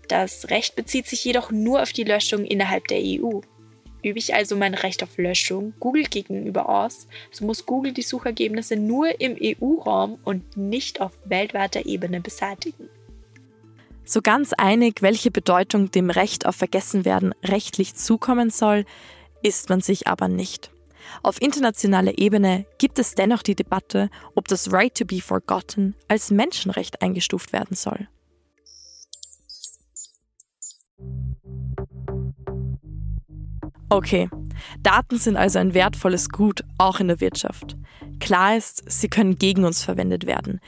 Das 0.09 0.49
Recht 0.49 0.75
bezieht 0.75 1.07
sich 1.07 1.23
jedoch 1.25 1.51
nur 1.51 1.83
auf 1.83 1.93
die 1.93 2.05
Löschung 2.05 2.45
innerhalb 2.45 2.89
der 2.89 2.99
EU. 2.99 3.41
Übe 4.03 4.19
ich 4.19 4.35
also 4.35 4.57
mein 4.57 4.75
Recht 4.75 5.03
auf 5.03 5.19
Löschung 5.19 5.75
Google 5.81 6.05
gegenüber 6.05 6.69
aus, 6.69 7.09
so 7.31 7.45
muss 7.45 7.67
Google 7.67 7.93
die 7.93 8.03
Suchergebnisse 8.03 8.77
nur 8.77 9.21
im 9.21 9.37
EU-Raum 9.41 10.19
und 10.25 10.57
nicht 10.57 11.01
auf 11.01 11.13
weltweiter 11.25 11.85
Ebene 11.85 12.21
beseitigen. 12.21 12.89
So 14.05 14.23
ganz 14.23 14.55
einig, 14.55 15.03
welche 15.03 15.31
Bedeutung 15.31 15.91
dem 15.91 16.09
Recht 16.09 16.47
auf 16.47 16.57
Vergessenwerden 16.57 17.35
rechtlich 17.45 17.95
zukommen 17.95 18.49
soll, 18.49 18.87
ist 19.43 19.69
man 19.69 19.83
sich 19.83 20.07
aber 20.07 20.29
nicht. 20.29 20.71
Auf 21.23 21.43
internationaler 21.43 22.19
Ebene 22.19 22.65
gibt 22.79 22.99
es 22.99 23.15
dennoch 23.15 23.43
die 23.43 23.55
Debatte, 23.55 24.09
ob 24.35 24.49
das 24.49 24.73
Right 24.73 24.95
to 24.97 25.05
be 25.05 25.21
Forgotten 25.21 25.95
als 26.07 26.31
Menschenrecht 26.31 27.03
eingestuft 27.03 27.53
werden 27.53 27.77
soll. 27.77 28.09
Okay, 33.91 34.29
Daten 34.83 35.19
sind 35.19 35.37
also 35.39 35.59
ein 35.59 35.73
wertvolles 35.73 36.29
Gut, 36.29 36.63
auch 36.77 37.01
in 37.01 37.09
der 37.09 37.21
Wirtschaft. 37.21 37.77
Klar 38.21 38.57
ist, 38.57 38.83
sie 38.87 39.09
können 39.09 39.39
gegen 39.39 39.65
uns 39.65 39.83
verwendet 39.83 40.27
werden. 40.27 40.61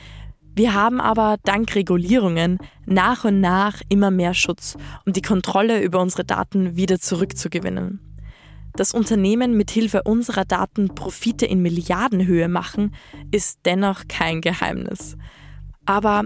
Wir 0.54 0.72
haben 0.72 1.02
aber 1.02 1.37
dank 1.44 1.74
Regulierungen 1.74 2.59
nach 2.87 3.24
und 3.24 3.40
nach 3.40 3.83
immer 3.90 4.11
mehr 4.11 4.33
Schutz, 4.33 4.76
um 5.04 5.12
die 5.12 5.20
Kontrolle 5.20 5.83
über 5.83 6.00
unsere 6.00 6.24
Daten 6.24 6.76
wieder 6.76 6.98
zurückzugewinnen. 6.98 8.00
Dass 8.74 8.94
Unternehmen 8.94 9.54
mit 9.54 9.70
Hilfe 9.70 10.02
unserer 10.04 10.46
Daten 10.46 10.94
Profite 10.94 11.44
in 11.44 11.61
Milliardenhöhe 11.61 12.48
machen, 12.48 12.94
ist 13.30 13.61
dennoch 13.66 14.09
kein 14.09 14.40
Geheimnis. 14.40 15.18
Aber 15.85 16.24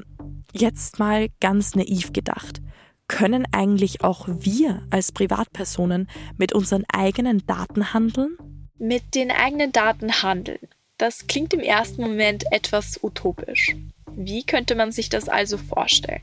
jetzt 0.52 1.00
mal 1.00 1.28
ganz 1.40 1.74
naiv 1.74 2.12
gedacht 2.12 2.60
können 3.08 3.46
eigentlich 3.52 4.02
auch 4.02 4.26
wir 4.28 4.82
als 4.90 5.12
Privatpersonen 5.12 6.08
mit 6.36 6.52
unseren 6.52 6.84
eigenen 6.92 7.46
Daten 7.46 7.92
handeln? 7.92 8.36
Mit 8.78 9.14
den 9.14 9.30
eigenen 9.30 9.72
Daten 9.72 10.22
handeln. 10.22 10.68
Das 10.98 11.26
klingt 11.26 11.52
im 11.54 11.60
ersten 11.60 12.02
Moment 12.02 12.44
etwas 12.50 12.98
utopisch. 13.02 13.76
Wie 14.16 14.44
könnte 14.44 14.74
man 14.74 14.92
sich 14.92 15.08
das 15.08 15.28
also 15.28 15.58
vorstellen? 15.58 16.22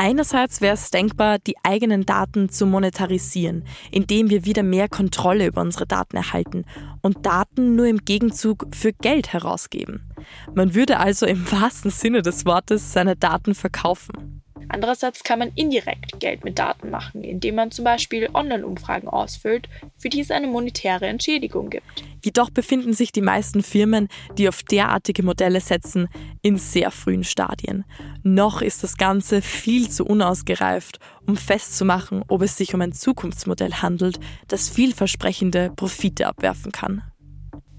Einerseits 0.00 0.60
wäre 0.60 0.74
es 0.74 0.90
denkbar, 0.90 1.40
die 1.40 1.56
eigenen 1.64 2.06
Daten 2.06 2.48
zu 2.48 2.66
monetarisieren, 2.66 3.64
indem 3.90 4.30
wir 4.30 4.44
wieder 4.44 4.62
mehr 4.62 4.88
Kontrolle 4.88 5.46
über 5.46 5.60
unsere 5.60 5.88
Daten 5.88 6.16
erhalten 6.16 6.66
und 7.02 7.26
Daten 7.26 7.74
nur 7.74 7.86
im 7.86 8.04
Gegenzug 8.04 8.68
für 8.72 8.92
Geld 8.92 9.32
herausgeben. 9.32 10.08
Man 10.54 10.74
würde 10.76 11.00
also 11.00 11.26
im 11.26 11.50
wahrsten 11.50 11.90
Sinne 11.90 12.22
des 12.22 12.46
Wortes 12.46 12.92
seine 12.92 13.16
Daten 13.16 13.56
verkaufen. 13.56 14.42
Andererseits 14.68 15.24
kann 15.24 15.38
man 15.38 15.52
indirekt 15.54 16.20
Geld 16.20 16.44
mit 16.44 16.58
Daten 16.58 16.90
machen, 16.90 17.24
indem 17.24 17.54
man 17.54 17.70
zum 17.70 17.84
Beispiel 17.84 18.28
Online-Umfragen 18.32 19.08
ausfüllt, 19.08 19.68
für 19.96 20.08
die 20.08 20.20
es 20.20 20.30
eine 20.30 20.46
monetäre 20.46 21.06
Entschädigung 21.06 21.70
gibt. 21.70 22.04
Jedoch 22.24 22.50
befinden 22.50 22.92
sich 22.92 23.12
die 23.12 23.22
meisten 23.22 23.62
Firmen, 23.62 24.08
die 24.36 24.48
auf 24.48 24.62
derartige 24.62 25.22
Modelle 25.22 25.60
setzen, 25.60 26.08
in 26.42 26.58
sehr 26.58 26.90
frühen 26.90 27.24
Stadien. 27.24 27.84
Noch 28.22 28.60
ist 28.60 28.82
das 28.82 28.96
Ganze 28.96 29.40
viel 29.40 29.88
zu 29.88 30.04
unausgereift, 30.04 30.98
um 31.26 31.36
festzumachen, 31.36 32.22
ob 32.28 32.42
es 32.42 32.56
sich 32.56 32.74
um 32.74 32.80
ein 32.82 32.92
Zukunftsmodell 32.92 33.74
handelt, 33.74 34.18
das 34.48 34.68
vielversprechende 34.68 35.72
Profite 35.74 36.26
abwerfen 36.26 36.72
kann. 36.72 37.02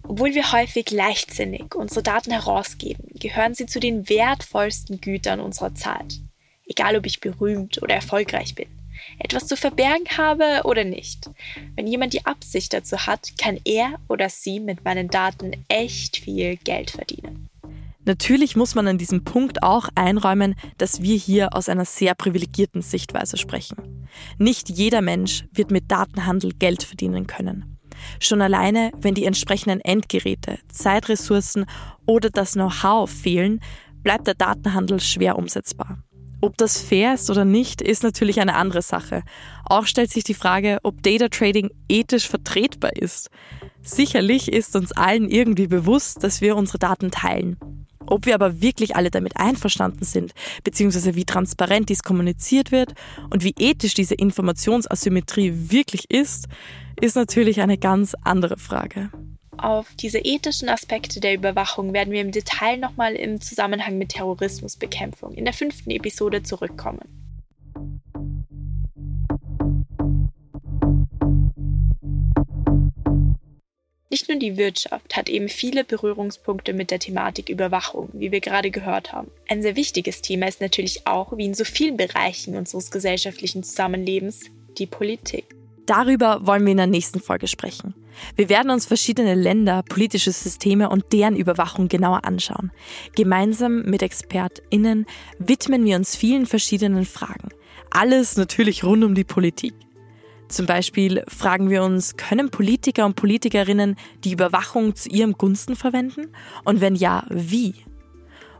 Obwohl 0.03 0.33
wir 0.33 0.51
häufig 0.51 0.89
leichtsinnig 0.89 1.75
unsere 1.75 2.01
Daten 2.01 2.31
herausgeben, 2.31 3.05
gehören 3.19 3.53
sie 3.53 3.67
zu 3.67 3.79
den 3.79 4.09
wertvollsten 4.09 5.01
Gütern 5.01 5.39
unserer 5.39 5.75
Zeit 5.75 6.19
egal 6.69 6.95
ob 6.95 7.05
ich 7.05 7.19
berühmt 7.19 7.81
oder 7.83 7.95
erfolgreich 7.95 8.55
bin, 8.55 8.67
etwas 9.17 9.47
zu 9.47 9.57
verbergen 9.57 10.07
habe 10.17 10.61
oder 10.63 10.85
nicht. 10.85 11.29
Wenn 11.75 11.87
jemand 11.87 12.13
die 12.13 12.25
Absicht 12.25 12.73
dazu 12.73 12.97
hat, 12.97 13.33
kann 13.37 13.59
er 13.65 13.99
oder 14.07 14.29
sie 14.29 14.59
mit 14.59 14.85
meinen 14.85 15.09
Daten 15.09 15.65
echt 15.67 16.17
viel 16.17 16.55
Geld 16.57 16.91
verdienen. 16.91 17.49
Natürlich 18.05 18.55
muss 18.55 18.75
man 18.75 18.87
an 18.87 18.97
diesem 18.97 19.23
Punkt 19.23 19.61
auch 19.61 19.89
einräumen, 19.93 20.55
dass 20.77 21.01
wir 21.01 21.15
hier 21.17 21.53
aus 21.53 21.69
einer 21.69 21.85
sehr 21.85 22.15
privilegierten 22.15 22.81
Sichtweise 22.81 23.37
sprechen. 23.37 24.07
Nicht 24.37 24.69
jeder 24.69 25.01
Mensch 25.01 25.45
wird 25.51 25.69
mit 25.69 25.91
Datenhandel 25.91 26.53
Geld 26.53 26.83
verdienen 26.83 27.27
können. 27.27 27.77
Schon 28.19 28.41
alleine, 28.41 28.91
wenn 28.97 29.13
die 29.13 29.25
entsprechenden 29.25 29.81
Endgeräte, 29.81 30.59
Zeitressourcen 30.69 31.65
oder 32.05 32.29
das 32.29 32.53
Know-how 32.53 33.09
fehlen, 33.09 33.59
bleibt 34.01 34.27
der 34.27 34.35
Datenhandel 34.35 35.01
schwer 35.01 35.37
umsetzbar. 35.37 36.01
Ob 36.41 36.57
das 36.57 36.81
fair 36.81 37.15
ist 37.15 37.29
oder 37.29 37.43
nicht, 37.43 37.81
ist 37.81 38.03
natürlich 38.03 38.39
eine 38.39 38.55
andere 38.55 38.81
Sache. 38.81 39.23
Auch 39.65 39.85
stellt 39.85 40.09
sich 40.09 40.23
die 40.23 40.33
Frage, 40.33 40.79
ob 40.83 41.03
Data 41.03 41.27
Trading 41.27 41.69
ethisch 41.89 42.27
vertretbar 42.27 42.95
ist. 42.95 43.29
Sicherlich 43.81 44.51
ist 44.51 44.75
uns 44.75 44.93
allen 44.93 45.29
irgendwie 45.29 45.67
bewusst, 45.67 46.23
dass 46.23 46.39
wir 46.39 46.55
unsere 46.55 46.79
Daten 46.79 47.11
teilen. 47.11 47.57
Ob 48.05 48.25
wir 48.25 48.35
aber 48.35 48.61
wirklich 48.61 48.95
alle 48.95 49.11
damit 49.11 49.37
einverstanden 49.37 50.05
sind, 50.05 50.31
beziehungsweise 50.63 51.15
wie 51.15 51.25
transparent 51.25 51.89
dies 51.89 52.03
kommuniziert 52.03 52.71
wird 52.71 52.93
und 53.29 53.43
wie 53.43 53.53
ethisch 53.59 53.93
diese 53.93 54.15
Informationsasymmetrie 54.15 55.53
wirklich 55.69 56.09
ist, 56.09 56.47
ist 56.99 57.15
natürlich 57.15 57.61
eine 57.61 57.77
ganz 57.77 58.15
andere 58.23 58.57
Frage. 58.57 59.11
Auf 59.61 59.93
diese 59.95 60.19
ethischen 60.19 60.69
Aspekte 60.69 61.19
der 61.19 61.33
Überwachung 61.33 61.91
werden 61.91 62.13
wir 62.13 62.21
im 62.21 62.31
Detail 62.31 62.77
nochmal 62.77 63.15
im 63.15 63.41
Zusammenhang 63.41 63.97
mit 63.97 64.09
Terrorismusbekämpfung 64.09 65.33
in 65.33 65.43
der 65.43 65.53
fünften 65.53 65.91
Episode 65.91 66.43
zurückkommen. 66.43 67.01
Nicht 74.09 74.29
nur 74.29 74.39
die 74.39 74.57
Wirtschaft 74.57 75.15
hat 75.17 75.29
eben 75.29 75.49
viele 75.49 75.83
Berührungspunkte 75.83 76.73
mit 76.73 76.89
der 76.89 76.99
Thematik 76.99 77.49
Überwachung, 77.49 78.09
wie 78.13 78.31
wir 78.31 78.39
gerade 78.39 78.71
gehört 78.71 79.11
haben. 79.11 79.29
Ein 79.49 79.61
sehr 79.61 79.75
wichtiges 79.75 80.21
Thema 80.21 80.47
ist 80.47 80.61
natürlich 80.61 81.05
auch, 81.05 81.35
wie 81.37 81.45
in 81.45 81.53
so 81.53 81.65
vielen 81.65 81.97
Bereichen 81.97 82.55
unseres 82.55 82.91
gesellschaftlichen 82.91 83.63
Zusammenlebens, 83.63 84.45
die 84.77 84.87
Politik. 84.87 85.53
Darüber 85.85 86.47
wollen 86.47 86.65
wir 86.65 86.71
in 86.71 86.77
der 86.77 86.87
nächsten 86.87 87.19
Folge 87.19 87.47
sprechen. 87.47 87.93
Wir 88.35 88.49
werden 88.49 88.71
uns 88.71 88.85
verschiedene 88.85 89.35
Länder, 89.35 89.83
politische 89.83 90.31
Systeme 90.31 90.89
und 90.89 91.11
deren 91.13 91.35
Überwachung 91.35 91.87
genauer 91.87 92.25
anschauen. 92.25 92.71
Gemeinsam 93.15 93.83
mit 93.83 94.01
ExpertInnen 94.01 95.05
widmen 95.37 95.85
wir 95.85 95.95
uns 95.95 96.15
vielen 96.15 96.45
verschiedenen 96.45 97.05
Fragen. 97.05 97.49
Alles 97.91 98.37
natürlich 98.37 98.83
rund 98.83 99.03
um 99.03 99.15
die 99.15 99.23
Politik. 99.23 99.73
Zum 100.47 100.65
Beispiel 100.65 101.23
fragen 101.27 101.69
wir 101.69 101.83
uns, 101.83 102.17
können 102.17 102.49
Politiker 102.49 103.05
und 103.05 103.15
Politikerinnen 103.15 103.95
die 104.23 104.31
Überwachung 104.31 104.95
zu 104.95 105.09
ihrem 105.09 105.33
Gunsten 105.33 105.75
verwenden? 105.75 106.29
Und 106.63 106.81
wenn 106.81 106.95
ja, 106.95 107.23
wie? 107.29 107.75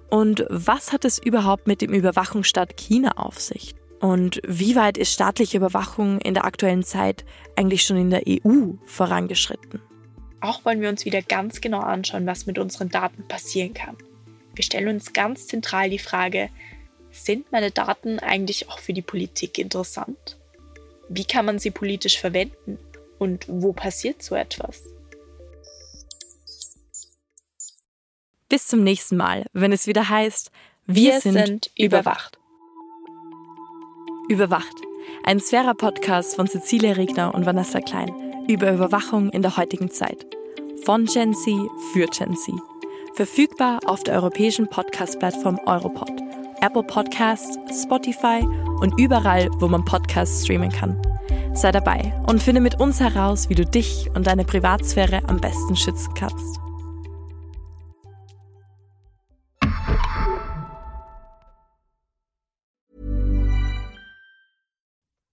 Und 0.10 0.46
was 0.50 0.94
hat 0.94 1.04
es 1.04 1.18
überhaupt 1.18 1.68
mit 1.68 1.82
dem 1.82 1.94
Überwachungsstaat 1.94 2.78
China 2.78 3.14
auf 3.18 3.40
sich? 3.40 3.76
Und 4.00 4.42
wie 4.48 4.76
weit 4.76 4.98
ist 4.98 5.12
staatliche 5.12 5.58
Überwachung 5.58 6.20
in 6.22 6.34
der 6.34 6.46
aktuellen 6.46 6.84
Zeit 6.84 7.26
eigentlich 7.56 7.84
schon 7.84 7.98
in 7.98 8.10
der 8.10 8.24
EU 8.28 8.74
vorangeschritten? 8.86 9.82
Auch 10.42 10.64
wollen 10.64 10.82
wir 10.82 10.90
uns 10.90 11.04
wieder 11.04 11.22
ganz 11.22 11.60
genau 11.60 11.82
anschauen, 11.82 12.26
was 12.26 12.46
mit 12.46 12.58
unseren 12.58 12.90
Daten 12.90 13.28
passieren 13.28 13.74
kann. 13.74 13.98
Wir 14.56 14.64
stellen 14.64 14.88
uns 14.88 15.12
ganz 15.12 15.48
zentral 15.48 15.90
die 15.90 16.00
Frage, 16.00 16.50
sind 17.12 17.52
meine 17.52 17.72
Daten 17.72 18.20
eigentlich 18.20 18.70
auch 18.70 18.80
für 18.80 18.94
die 18.94 19.02
Politik 19.02 19.58
interessant? 19.58 20.38
Wie 21.10 21.26
kann 21.26 21.46
man 21.46 21.60
sie 21.60 21.72
politisch 21.72 22.20
verwenden? 22.20 22.78
Und 23.18 23.46
wo 23.50 23.74
passiert 23.74 24.24
so 24.24 24.36
etwas? 24.36 24.84
Bis 28.48 28.68
zum 28.68 28.84
nächsten 28.84 29.18
Mal, 29.18 29.46
wenn 29.52 29.74
es 29.74 29.88
wieder 29.88 30.08
heißt, 30.08 30.52
wir, 30.86 31.14
wir 31.14 31.22
sind, 31.22 31.34
sind 31.34 31.72
überwacht. 31.78 32.39
Überwacht. 34.30 34.76
Ein 35.24 35.40
Sphära-Podcast 35.40 36.36
von 36.36 36.48
Cecilia 36.48 36.94
Regner 36.94 37.34
und 37.34 37.48
Vanessa 37.48 37.82
Klein 37.82 38.14
über 38.48 38.72
Überwachung 38.72 39.30
in 39.32 39.42
der 39.42 39.58
heutigen 39.58 39.90
Zeit. 39.90 40.28
Von 40.86 41.06
Gen 41.06 41.34
Z 41.34 41.54
für 41.92 42.06
Gen 42.06 42.38
Z. 42.38 42.54
Verfügbar 43.16 43.80
auf 43.86 44.04
der 44.04 44.14
europäischen 44.14 44.70
Podcast-Plattform 44.70 45.60
Europod, 45.66 46.12
Apple 46.62 46.84
Podcasts, 46.84 47.58
Spotify 47.84 48.46
und 48.80 49.00
überall, 49.00 49.50
wo 49.58 49.68
man 49.68 49.84
Podcasts 49.84 50.44
streamen 50.44 50.70
kann. 50.70 51.02
Sei 51.56 51.72
dabei 51.72 52.14
und 52.28 52.42
finde 52.42 52.62
mit 52.62 52.80
uns 52.80 53.00
heraus, 53.00 53.50
wie 53.50 53.56
du 53.56 53.66
dich 53.66 54.10
und 54.14 54.28
deine 54.28 54.46
Privatsphäre 54.46 55.22
am 55.28 55.42
besten 55.42 55.76
schützen 55.76 56.14
kannst. 56.14 56.60